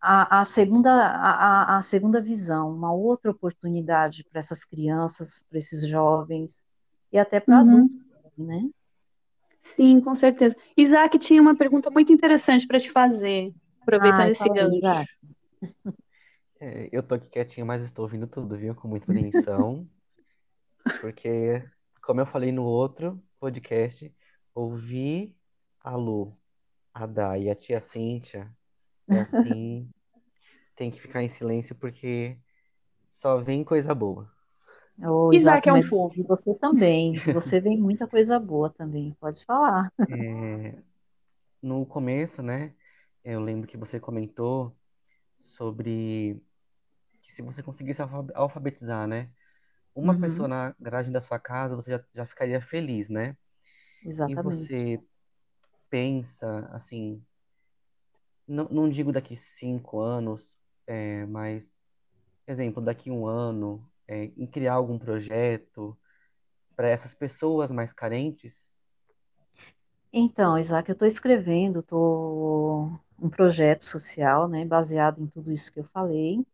[0.04, 5.88] a, a segunda, a, a, segunda visão, uma outra oportunidade para essas crianças, para esses
[5.88, 6.66] jovens,
[7.10, 7.62] e até para uhum.
[7.62, 8.06] adultos,
[8.38, 8.70] né?
[9.78, 10.58] Sim, com certeza.
[10.76, 15.08] Isaac tinha uma pergunta muito interessante para te fazer, aproveitando ah, esse gancho.
[16.60, 18.76] É, eu tô aqui quietinho, mas estou ouvindo tudo, viu?
[18.76, 19.86] Com muita atenção.
[21.00, 21.64] porque,
[22.02, 24.14] como eu falei no outro podcast,
[24.54, 25.34] ouvir
[25.82, 26.38] a Lu,
[26.94, 28.54] a Dá e a tia Cíntia
[29.08, 29.90] é assim,
[30.76, 32.38] tem que ficar em silêncio porque
[33.12, 34.32] só vem coisa boa.
[35.02, 36.20] Oh, Isaac, Isaac é um fofo.
[36.20, 37.14] E você também.
[37.34, 39.16] Você vem muita coisa boa também.
[39.20, 39.92] Pode falar.
[40.10, 40.76] É,
[41.62, 42.74] no começo, né?
[43.24, 44.76] Eu lembro que você comentou
[45.40, 46.42] sobre
[47.22, 48.02] que se você conseguisse
[48.34, 49.30] alfabetizar, né?
[49.96, 50.22] Uma uhum.
[50.22, 53.38] pessoa na garagem da sua casa, você já, já ficaria feliz, né?
[54.06, 54.40] Exatamente.
[54.40, 55.00] E você
[55.90, 57.24] pensa, assim,
[58.48, 61.74] não, não digo daqui cinco anos, é, mas,
[62.48, 65.98] exemplo, daqui um ano, é, em criar algum projeto
[66.76, 68.70] para essas pessoas mais carentes?
[70.12, 75.80] Então, Isaac, eu estou escrevendo, estou um projeto social, né, baseado em tudo isso que
[75.80, 76.46] eu falei.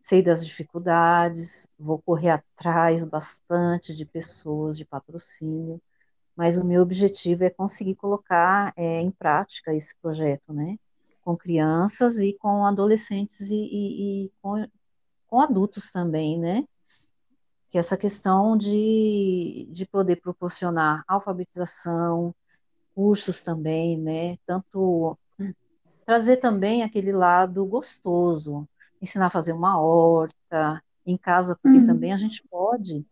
[0.00, 5.80] sei das dificuldades, vou correr atrás bastante de pessoas, de patrocínio,
[6.36, 10.76] mas o meu objetivo é conseguir colocar é, em prática esse projeto, né?
[11.22, 14.66] Com crianças e com adolescentes e, e, e com,
[15.26, 16.64] com adultos também, né?
[17.70, 22.34] Que essa questão de, de poder proporcionar alfabetização,
[22.94, 24.36] cursos também, né?
[24.46, 25.16] Tanto
[26.04, 28.68] trazer também aquele lado gostoso,
[29.00, 31.86] ensinar a fazer uma horta em casa, porque uhum.
[31.86, 33.06] também a gente pode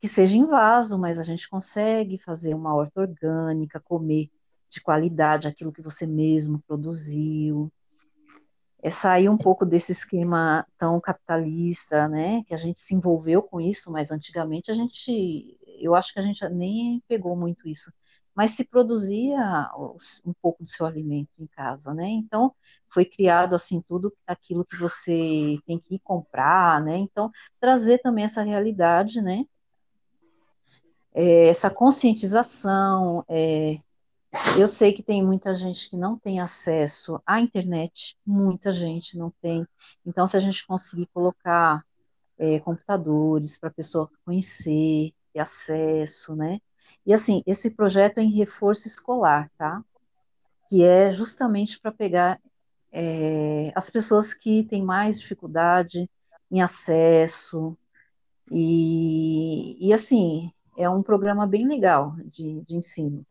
[0.00, 4.30] que seja em vaso, mas a gente consegue fazer uma horta orgânica, comer
[4.68, 7.72] de qualidade aquilo que você mesmo produziu.
[8.82, 12.42] É sair um pouco desse esquema tão capitalista, né?
[12.44, 16.22] Que a gente se envolveu com isso, mas antigamente a gente, eu acho que a
[16.22, 17.90] gente nem pegou muito isso
[18.36, 19.70] mas se produzia
[20.26, 22.06] um pouco do seu alimento em casa, né?
[22.06, 22.54] Então
[22.86, 26.98] foi criado assim tudo aquilo que você tem que ir comprar, né?
[26.98, 29.46] Então trazer também essa realidade, né?
[31.14, 33.24] É, essa conscientização.
[33.26, 33.78] É,
[34.58, 39.30] eu sei que tem muita gente que não tem acesso à internet, muita gente não
[39.40, 39.66] tem.
[40.04, 41.84] Então, se a gente conseguir colocar
[42.38, 46.60] é, computadores para a pessoa conhecer, ter acesso, né?
[47.04, 49.82] E assim, esse projeto é em reforço escolar, tá?
[50.68, 52.40] Que é justamente para pegar
[52.92, 56.10] é, as pessoas que têm mais dificuldade
[56.50, 57.76] em acesso.
[58.50, 63.26] E, e assim, é um programa bem legal de, de ensino.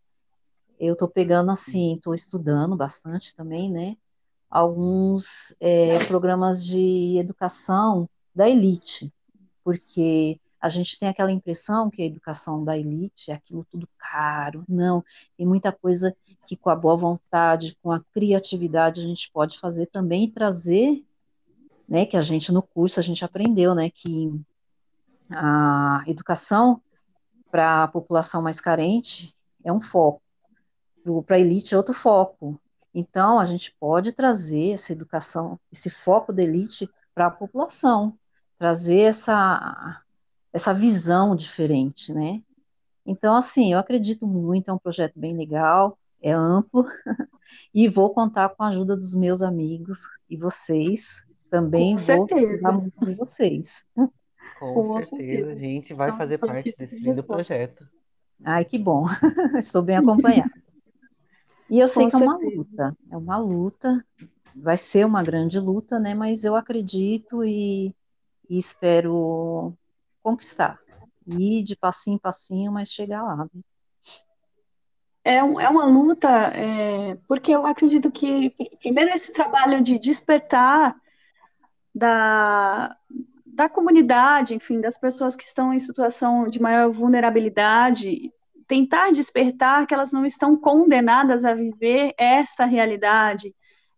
[0.80, 3.98] Eu estou pegando assim, estou estudando bastante também, né?
[4.50, 9.14] Alguns é, programas de educação da elite,
[9.64, 14.66] porque a gente tem aquela impressão que a educação da elite é aquilo tudo caro.
[14.68, 15.04] Não,
[15.38, 16.16] tem muita coisa
[16.48, 21.06] que com a boa vontade, com a criatividade, a gente pode fazer também e trazer,
[21.88, 24.34] né, que a gente no curso a gente aprendeu, né, que
[25.30, 26.82] a educação
[27.52, 30.22] para a população mais carente é um foco,
[31.26, 32.60] para a elite é outro foco.
[32.94, 38.18] Então, a gente pode trazer essa educação, esse foco da elite para a população,
[38.58, 40.02] trazer essa
[40.54, 42.42] essa visão diferente, né?
[43.06, 46.86] Então, assim, eu acredito muito, é um projeto bem legal, é amplo,
[47.74, 51.24] e vou contar com a ajuda dos meus amigos e vocês.
[51.50, 53.86] Também com vou precisar muito de vocês.
[54.60, 57.90] Com, com certeza, certeza, a gente vai Estamos fazer parte desse lindo projeto.
[58.44, 59.06] Ai, que bom,
[59.58, 60.65] estou bem acompanhada.
[61.70, 64.06] E eu sei que é uma luta, é uma luta,
[64.56, 66.14] vai ser uma grande luta, né?
[66.14, 67.94] Mas eu acredito e,
[68.50, 69.74] e espero
[70.22, 70.80] conquistar.
[71.28, 73.38] Ir de passinho em passinho, mas chegar lá.
[73.38, 73.62] Né?
[75.24, 80.96] É, um, é uma luta, é, porque eu acredito que, primeiro, esse trabalho de despertar
[81.94, 82.96] da,
[83.44, 88.32] da comunidade, enfim, das pessoas que estão em situação de maior vulnerabilidade,
[88.68, 93.54] tentar despertar que elas não estão condenadas a viver esta realidade.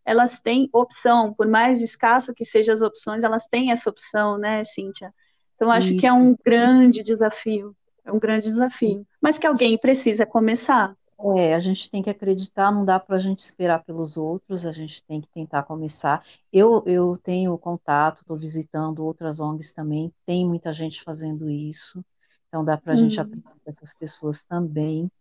[0.05, 4.63] Elas têm opção, por mais escassa que sejam as opções, elas têm essa opção, né,
[4.63, 5.13] Cíntia?
[5.55, 5.99] Então, acho Isso.
[5.99, 7.75] que é um grande desafio.
[8.05, 9.05] É um grande desafio.
[9.21, 10.95] Mas que alguém precisa começar.
[11.35, 14.71] É, a gente tem que acreditar, não dá para a gente esperar pelos outros, a
[14.71, 16.23] gente tem que tentar começar.
[16.53, 22.05] Eu, eu tenho contato, estou visitando outras ONGs também, tem muita gente fazendo isso,
[22.47, 22.99] então dá para a hum.
[22.99, 25.11] gente aprender com essas pessoas também.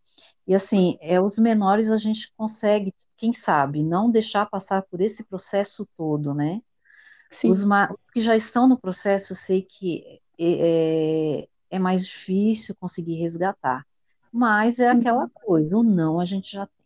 [0.47, 5.24] E assim, é, os menores a gente consegue, quem sabe, não deixar passar por esse
[5.24, 6.62] processo todo, né?
[7.45, 13.16] Os, os, que já estão no processo, eu sei que é, é mais difícil conseguir
[13.16, 13.85] resgatar.
[14.33, 15.31] Mas é aquela uhum.
[15.35, 16.77] coisa, o não a gente já tem.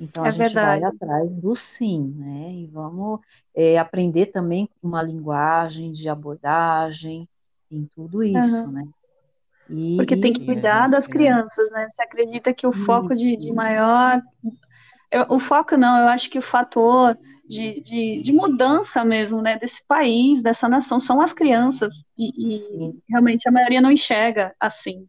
[0.00, 0.80] Então a é gente verdade.
[0.80, 2.52] vai atrás do sim, né?
[2.52, 3.20] E vamos
[3.54, 7.28] é, aprender também uma linguagem de abordagem,
[7.70, 8.72] em tudo isso, uhum.
[8.72, 8.88] né?
[9.68, 11.86] E, Porque tem que cuidar das crianças, né?
[11.88, 12.84] Você acredita que o isso.
[12.84, 14.20] foco de, de maior.
[15.10, 19.58] Eu, o foco não, eu acho que o fator de, de, de, mudança mesmo, né,
[19.58, 25.06] desse país, dessa nação, são as crianças, e, e realmente a maioria não enxerga assim.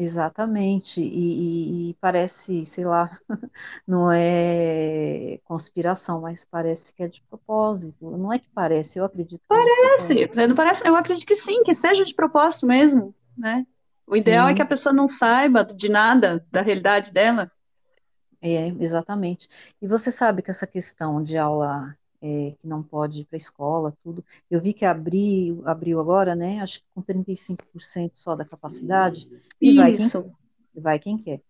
[0.00, 3.10] Exatamente, e, e, parece, sei lá,
[3.84, 8.08] não é conspiração, mas parece que é de propósito.
[8.16, 9.40] Não é que parece, eu acredito.
[9.40, 13.66] Que parece, é não parece, eu acredito que sim, que seja de propósito mesmo, né?
[14.06, 14.20] O sim.
[14.20, 17.50] ideal é que a pessoa não saiba de nada da realidade dela.
[18.40, 19.48] É, exatamente.
[19.80, 23.38] E você sabe que essa questão de aula é, que não pode ir para a
[23.38, 26.60] escola, tudo, eu vi que abriu, abriu agora, né?
[26.60, 29.28] Acho que com 35% só da capacidade,
[29.60, 30.10] e vai quem,
[30.74, 31.42] vai quem quer.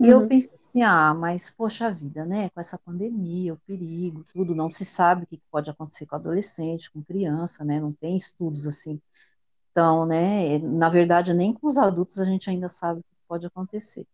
[0.00, 2.48] E eu pensei assim, ah, mas poxa vida, né?
[2.50, 6.90] Com essa pandemia, o perigo, tudo, não se sabe o que pode acontecer com adolescente,
[6.90, 7.78] com criança, né?
[7.78, 8.98] Não tem estudos assim.
[9.80, 10.58] Então, né?
[10.58, 14.06] Na verdade, nem com os adultos a gente ainda sabe o que pode acontecer.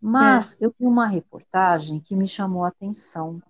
[0.00, 0.66] Mas é.
[0.66, 3.42] eu vi uma reportagem que me chamou a atenção.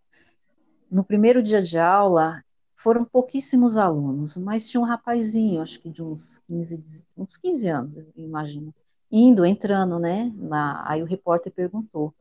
[0.91, 2.43] No primeiro dia de aula,
[2.75, 6.83] foram pouquíssimos alunos, mas tinha um rapazinho, acho que de uns 15,
[7.19, 8.75] uns 15 anos, eu imagino
[9.13, 10.33] indo, entrando, né?
[10.37, 12.15] Na, aí o repórter perguntou: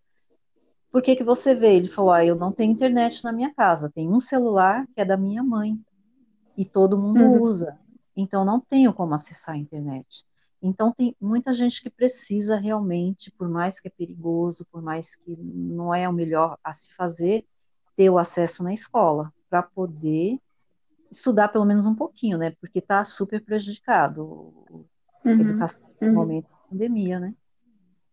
[0.91, 1.77] por que que você vê?
[1.77, 5.05] Ele falou: ah, eu não tenho internet na minha casa, tem um celular que é
[5.05, 5.79] da minha mãe
[6.57, 7.41] e todo mundo uhum.
[7.41, 7.79] usa,
[8.19, 10.25] então não tenho como acessar a internet.
[10.61, 15.37] Então tem muita gente que precisa realmente, por mais que é perigoso, por mais que
[15.37, 17.45] não é o melhor a se fazer,
[17.95, 20.39] ter o acesso na escola para poder
[21.09, 22.53] estudar pelo menos um pouquinho, né?
[22.61, 24.53] Porque está super prejudicado
[25.25, 25.41] a uhum.
[25.41, 26.15] educação nesse uhum.
[26.15, 27.33] momento pandemia, né?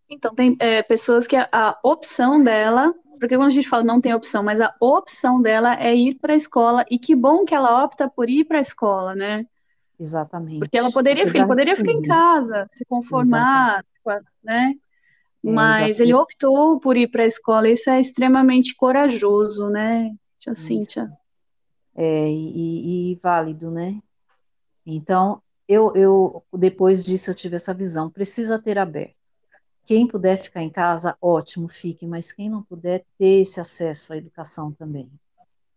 [0.08, 4.00] Então, tem é, pessoas que a, a, opção dela, porque quando a gente fala não
[4.00, 7.54] tem opção, mas a opção dela é ir para a escola, e que bom que
[7.54, 9.44] ela opta por ir para a escola, né?
[9.98, 10.58] Exatamente.
[10.60, 14.30] Porque ela poderia, ele poderia ficar em casa, se conformar, Exatamente.
[14.42, 14.74] né?
[15.44, 20.14] É, mas é, ele optou por ir para a escola, isso é extremamente corajoso, né,
[20.38, 20.62] tia isso.
[20.62, 21.10] Cíntia?
[21.94, 24.00] É, e, e válido, né?
[24.84, 29.14] Então, eu, eu depois disso eu tive essa visão, precisa ter aberto.
[29.84, 34.16] Quem puder ficar em casa, ótimo, fique, mas quem não puder, ter esse acesso à
[34.16, 35.08] educação também.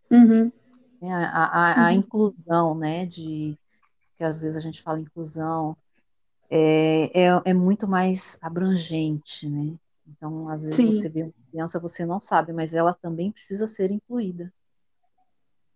[0.09, 0.51] Uhum.
[1.01, 1.91] É, a, a, a uhum.
[1.91, 3.55] inclusão, né, de,
[4.20, 5.78] que às vezes a gente fala inclusão,
[6.51, 10.91] é, é, é muito mais abrangente, né, então às vezes Sim.
[10.91, 14.51] você vê uma criança, você não sabe, mas ela também precisa ser incluída.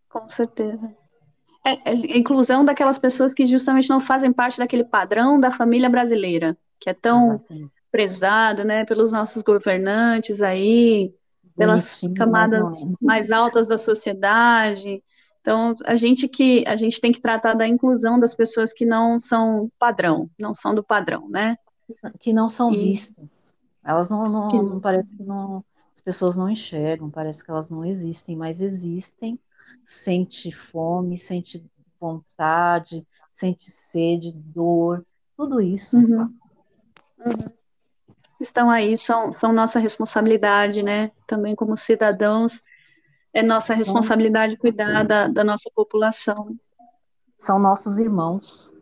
[0.09, 0.93] Com certeza.
[1.65, 5.89] É, é, a inclusão daquelas pessoas que justamente não fazem parte daquele padrão da família
[5.89, 7.71] brasileira, que é tão Exatamente.
[7.89, 11.15] prezado, né, pelos nossos governantes aí,
[11.55, 12.67] pelas Bonitinho, camadas
[13.01, 15.01] mais altas da sociedade.
[15.43, 19.19] Então, a gente que a gente tem que tratar da inclusão das pessoas que não
[19.19, 21.57] são padrão, não são do padrão, né?
[22.17, 22.77] Que não são e...
[22.77, 23.57] vistas.
[23.83, 25.61] Elas não, não, não parece que não,
[25.93, 29.37] as pessoas não enxergam, parece que elas não existem, mas existem
[29.83, 31.61] sente fome, sente
[31.99, 35.97] vontade, sente sede, dor, tudo isso.
[35.97, 36.33] Uhum.
[37.19, 37.33] Uhum.
[38.39, 41.11] Estão aí, são, são nossa responsabilidade, né?
[41.27, 42.61] Também como cidadãos,
[43.33, 46.55] é nossa responsabilidade cuidar da, da nossa população.
[47.37, 48.73] São nossos irmãos.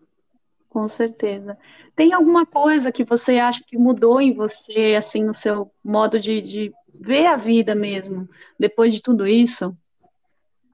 [0.70, 1.58] Com certeza.
[1.96, 6.42] Tem alguma coisa que você acha que mudou em você, assim, no seu modo de,
[6.42, 8.28] de ver a vida mesmo,
[8.60, 9.76] depois de tudo isso?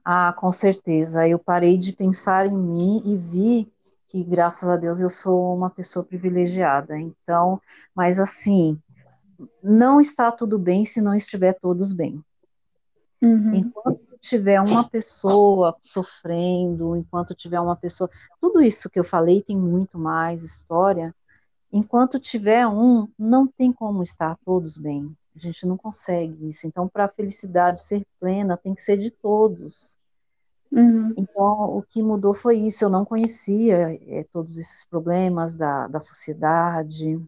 [0.04, 1.26] Ah, com certeza.
[1.26, 3.72] Eu parei de pensar em mim e vi
[4.06, 6.98] que, graças a Deus, eu sou uma pessoa privilegiada.
[6.98, 7.60] Então,
[7.94, 8.78] mas assim,
[9.62, 12.24] não está tudo bem se não estiver todos bem.
[13.20, 13.54] Uhum.
[13.54, 18.10] Enquanto tiver uma pessoa sofrendo, enquanto tiver uma pessoa,
[18.40, 21.14] tudo isso que eu falei tem muito mais história.
[21.72, 25.14] Enquanto tiver um, não tem como estar todos bem.
[25.36, 26.66] A gente não consegue isso.
[26.66, 29.98] Então, para a felicidade ser plena, tem que ser de todos.
[30.72, 31.14] Uhum.
[31.16, 32.84] Então, o que mudou foi isso.
[32.84, 37.20] Eu não conhecia é, todos esses problemas da, da sociedade.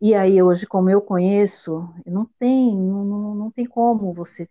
[0.00, 4.48] E aí, hoje, como eu conheço, não tem, não, não tem como você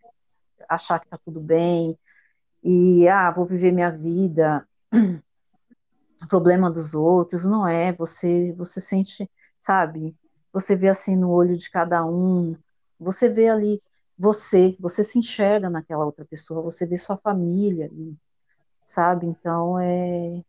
[0.68, 1.98] achar que está tudo bem
[2.64, 4.68] e, ah, vou viver minha vida,
[6.30, 9.30] problema dos outros, não é, você, você sente,
[9.60, 10.18] sabe,
[10.52, 12.56] você vê assim no olho de cada um,
[13.00, 13.82] você vê ali
[14.18, 18.18] você, você se enxerga naquela outra pessoa, você vê sua família ali,
[18.86, 19.28] sabe?
[19.28, 20.44] Então, é,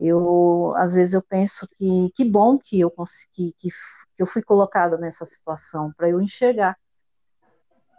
[0.00, 4.42] eu, às vezes eu penso que, que bom que eu consegui, que, que eu fui
[4.42, 6.76] colocada nessa situação, para eu enxergar,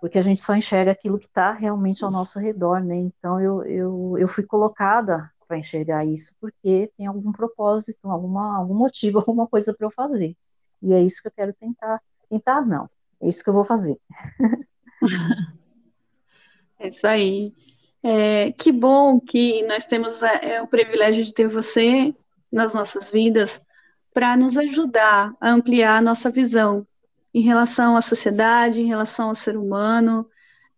[0.01, 2.95] porque a gente só enxerga aquilo que está realmente ao nosso redor, né?
[2.95, 8.73] Então, eu, eu, eu fui colocada para enxergar isso, porque tem algum propósito, alguma, algum
[8.73, 10.35] motivo, alguma coisa para eu fazer.
[10.81, 12.01] E é isso que eu quero tentar.
[12.27, 12.89] Tentar, não.
[13.21, 13.97] É isso que eu vou fazer.
[16.83, 17.53] É isso aí.
[18.03, 22.07] É, que bom que nós temos é, é, o privilégio de ter você
[22.51, 23.61] nas nossas vidas
[24.13, 26.85] para nos ajudar a ampliar a nossa visão
[27.33, 30.27] em relação à sociedade, em relação ao ser humano.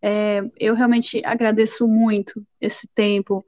[0.02, 3.44] É, eu realmente agradeço muito esse tempo,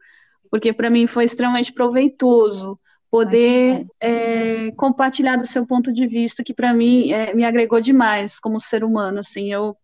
[0.51, 6.55] porque para mim foi extremamente proveitoso poder é, compartilhar do seu ponto de vista, que
[6.55, 9.21] para mim é, me agregou demais como ser humano.
[9.21, 9.77] Assim, eu,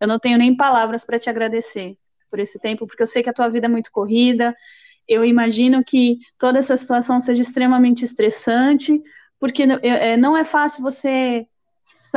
[0.00, 1.96] eu não tenho nem palavras para te agradecer
[2.30, 4.54] por esse tempo, porque eu sei que a tua vida é muito corrida.
[5.06, 9.00] Eu imagino que toda essa situação seja extremamente estressante,
[9.40, 11.46] porque é, não é fácil você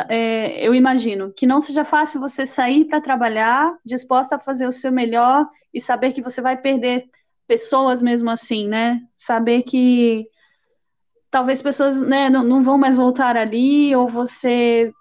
[0.09, 4.71] é, eu imagino que não seja fácil você sair para trabalhar, disposta a fazer o
[4.71, 7.05] seu melhor e saber que você vai perder
[7.47, 9.01] pessoas mesmo assim, né?
[9.15, 10.27] Saber que
[11.31, 14.93] talvez pessoas né, não, não vão mais voltar ali, ou você.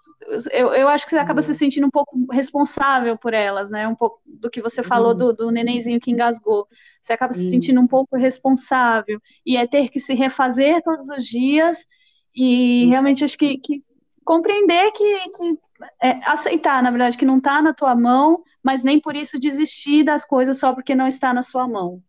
[0.51, 3.85] Eu, eu acho que você acaba se sentindo um pouco responsável por elas, né?
[3.87, 6.65] Um pouco do que você falou do, do nenenzinho que engasgou.
[7.01, 9.19] Você acaba se sentindo um pouco responsável.
[9.45, 11.85] E é ter que se refazer todos os dias.
[12.33, 13.83] E realmente acho que, que
[14.23, 15.59] compreender que, que
[16.01, 20.03] é, aceitar, na verdade, que não está na tua mão, mas nem por isso desistir
[20.03, 22.01] das coisas só porque não está na sua mão.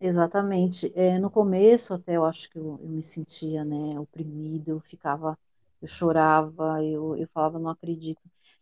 [0.00, 0.90] Exatamente.
[0.94, 5.38] É, no começo, até eu acho que eu, eu me sentia, né, oprimida, eu ficava,
[5.82, 8.20] eu chorava, eu, eu falava, não acredito.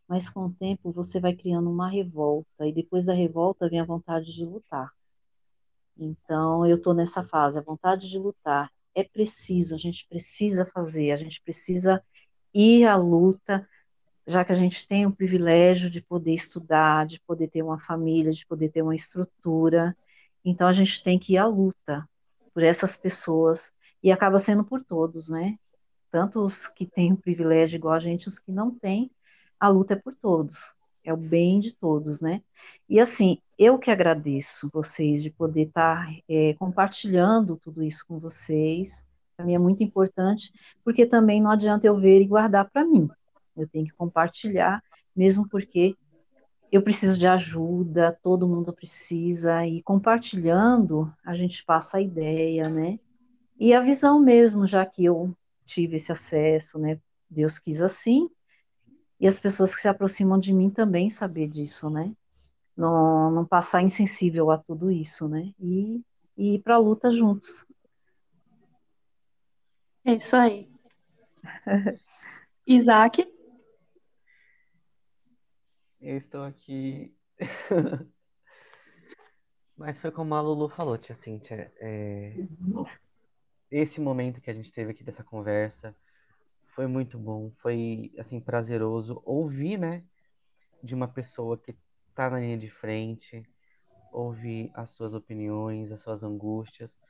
[0.09, 3.85] Mas com o tempo você vai criando uma revolta, e depois da revolta vem a
[3.85, 4.93] vontade de lutar.
[5.97, 8.71] Então, eu estou nessa fase, a vontade de lutar.
[8.95, 12.03] É preciso, a gente precisa fazer, a gente precisa
[12.55, 13.69] ir à luta,
[14.27, 18.33] já que a gente tem o privilégio de poder estudar, de poder ter uma família,
[18.33, 19.97] de poder ter uma estrutura.
[20.45, 22.09] Então a gente tem que ir à luta
[22.53, 23.73] por essas pessoas
[24.03, 25.59] e acaba sendo por todos, né?
[26.11, 29.11] Tanto os que têm o privilégio igual a gente, os que não têm,
[29.59, 30.75] a luta é por todos.
[31.03, 32.43] É o bem de todos, né?
[32.89, 39.07] E assim, eu que agradeço vocês de poder estar é, compartilhando tudo isso com vocês.
[39.37, 40.53] Para mim é muito importante,
[40.85, 43.09] porque também não adianta eu ver e guardar para mim.
[43.57, 44.83] Eu tenho que compartilhar,
[45.15, 45.97] mesmo porque
[46.75, 52.99] eu preciso de ajuda, todo mundo precisa, e compartilhando, a gente passa a ideia, né?
[53.57, 55.33] E a visão mesmo, já que eu
[55.65, 57.01] tive esse acesso, né?
[57.31, 58.29] Deus quis assim,
[59.21, 62.13] e as pessoas que se aproximam de mim também saber disso, né?
[62.77, 65.55] Não, não passar insensível a tudo isso, né?
[65.61, 66.03] E,
[66.37, 67.65] e ir para a luta juntos.
[70.05, 70.69] É isso aí.
[72.67, 73.34] Isaac?
[76.05, 77.17] Eu estou aqui.
[79.75, 81.73] Mas foi como a Lulu falou, tia Cíntia.
[81.79, 82.35] É...
[83.71, 85.97] Esse momento que a gente teve aqui dessa conversa
[86.75, 90.05] foi muito bom, foi assim prazeroso ouvir, né,
[90.83, 91.75] de uma pessoa que
[92.11, 93.43] está na linha de frente,
[94.13, 97.01] ouvir as suas opiniões, as suas angústias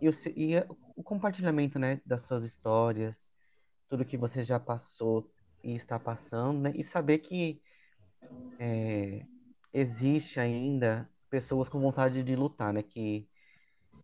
[0.00, 0.56] e o, e
[0.94, 3.28] o compartilhamento, né, das suas histórias,
[3.88, 5.28] tudo que você já passou
[5.60, 7.60] e está passando, né, e saber que
[8.58, 9.24] é,
[9.72, 12.82] existe ainda pessoas com vontade de lutar, né?
[12.82, 13.28] Que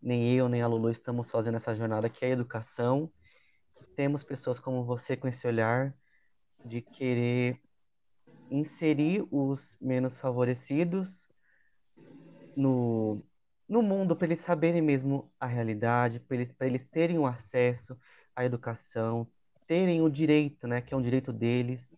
[0.00, 3.10] nem eu nem a Lulu estamos fazendo essa jornada que é a educação.
[3.74, 5.94] Que temos pessoas como você com esse olhar
[6.64, 7.60] de querer
[8.50, 11.28] inserir os menos favorecidos
[12.56, 13.22] no,
[13.68, 17.98] no mundo para eles saberem mesmo a realidade, para eles, eles terem o acesso
[18.34, 19.26] à educação,
[19.66, 21.94] terem o direito, né, que é um direito deles,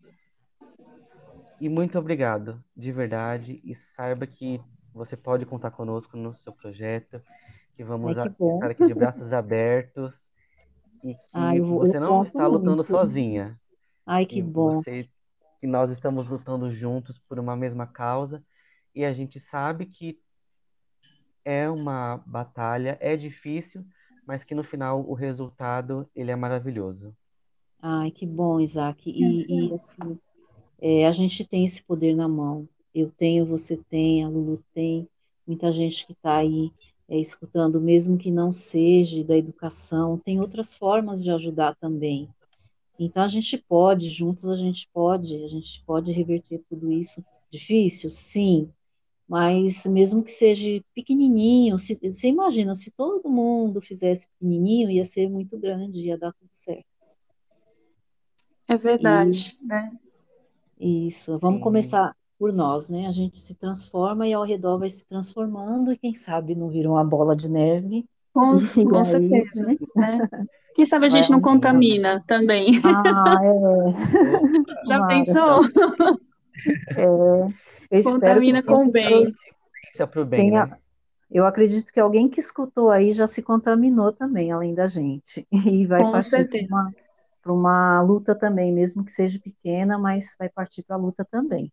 [1.60, 3.60] e muito obrigado, de verdade.
[3.64, 4.60] E saiba que
[4.92, 7.20] você pode contar conosco no seu projeto,
[7.76, 10.30] que vamos Ai, que estar aqui de braços abertos
[11.04, 12.84] e que Ai, você não está lutando muito.
[12.84, 13.58] sozinha.
[14.06, 14.72] Ai, que bom.
[14.72, 15.08] Você,
[15.60, 18.42] que nós estamos lutando juntos por uma mesma causa
[18.94, 20.18] e a gente sabe que
[21.44, 23.84] é uma batalha, é difícil,
[24.26, 27.14] mas que no final o resultado ele é maravilhoso.
[27.80, 29.08] Ai, que bom, Isaac.
[29.08, 30.18] E, e assim,
[30.80, 32.68] é, a gente tem esse poder na mão.
[32.94, 35.08] Eu tenho, você tem, a Lulu tem,
[35.46, 36.72] muita gente que está aí
[37.08, 42.28] é, escutando, mesmo que não seja da educação, tem outras formas de ajudar também.
[42.98, 47.24] Então a gente pode, juntos a gente pode, a gente pode reverter tudo isso.
[47.50, 48.70] Difícil, sim,
[49.28, 55.28] mas mesmo que seja pequenininho, se, você imagina, se todo mundo fizesse pequenininho, ia ser
[55.28, 56.84] muito grande, ia dar tudo certo.
[58.68, 59.92] É verdade, e, né?
[60.78, 61.64] Isso, vamos Sim.
[61.64, 63.06] começar por nós, né?
[63.06, 66.90] A gente se transforma e ao redor vai se transformando, e quem sabe não vira
[66.90, 68.04] uma bola de neve.
[68.32, 68.50] Com,
[68.90, 69.76] com aí, certeza, né?
[69.96, 70.28] né?
[70.74, 72.80] Quem sabe a gente não contamina também.
[72.84, 73.56] Ah, é.
[74.86, 75.64] Já pensou?
[76.96, 79.24] É, eu contamina com bem.
[79.96, 80.78] Para o bem, tenha, né?
[81.30, 85.46] Eu acredito que alguém que escutou aí já se contaminou também, além da gente.
[85.66, 86.66] E vai com partir certeza.
[86.68, 86.92] uma
[87.46, 91.72] para uma luta também, mesmo que seja pequena, mas vai partir para a luta também.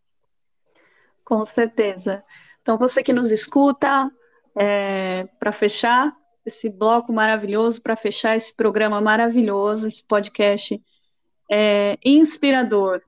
[1.26, 2.24] Com certeza.
[2.62, 4.12] Então, você que nos escuta,
[4.56, 6.16] é, para fechar
[6.46, 10.80] esse bloco maravilhoso, para fechar esse programa maravilhoso, esse podcast
[11.52, 13.02] é, inspirador,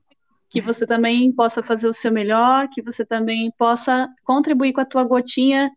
[0.50, 4.86] que você também possa fazer o seu melhor, que você também possa contribuir com a
[4.86, 5.70] tua gotinha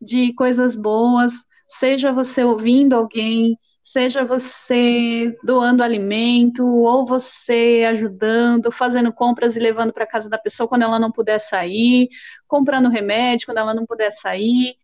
[0.00, 1.32] de coisas boas,
[1.66, 3.58] seja você ouvindo alguém,
[3.90, 10.68] seja você doando alimento, ou você ajudando, fazendo compras e levando para casa da pessoa
[10.68, 12.10] quando ela não puder sair,
[12.46, 14.76] comprando remédio quando ela não puder sair,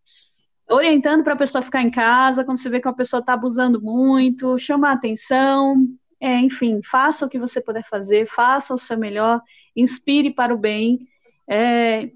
[0.67, 3.79] orientando para a pessoa ficar em casa quando você vê que a pessoa está abusando
[3.79, 5.85] muito, chamar atenção,
[6.19, 9.39] é, enfim, faça o que você puder fazer, faça o seu melhor,
[9.75, 10.99] inspire para o bem.
[11.47, 12.09] É,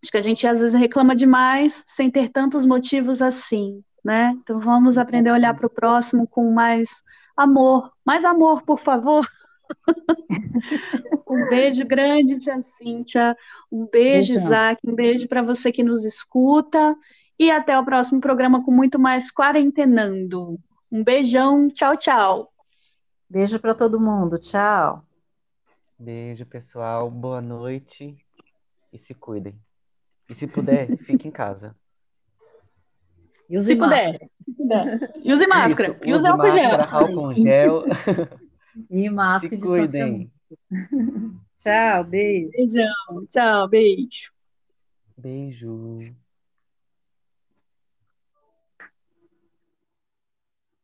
[0.00, 4.36] acho que a gente às vezes reclama demais sem ter tantos motivos assim né?
[4.42, 7.02] Então vamos aprender a olhar para o próximo com mais
[7.36, 7.92] amor.
[8.04, 9.26] Mais amor, por favor.
[11.28, 13.36] um beijo grande, tia Cíntia.
[13.70, 14.44] Um beijo, Beijão.
[14.44, 14.80] Isaac.
[14.84, 16.96] Um beijo para você que nos escuta.
[17.38, 20.58] E até o próximo programa com muito mais Quarentenando.
[20.90, 21.68] Um beijão.
[21.68, 22.52] Tchau, tchau.
[23.28, 24.38] Beijo para todo mundo.
[24.38, 25.04] Tchau.
[25.98, 27.10] Beijo, pessoal.
[27.10, 28.16] Boa noite.
[28.92, 29.58] E se cuidem.
[30.28, 31.74] E se puder, fique em casa.
[33.52, 34.18] E use se máscara.
[34.56, 35.12] Puder.
[35.22, 35.92] E use máscara.
[35.92, 36.80] Isso, e use, álcool gel.
[36.90, 37.84] Álcool gel.
[38.90, 40.32] E máscara de cuidem.
[41.58, 42.50] Tchau, beijo.
[42.50, 43.26] Beijão.
[43.28, 44.32] Tchau, beijo.
[45.18, 45.94] Beijo.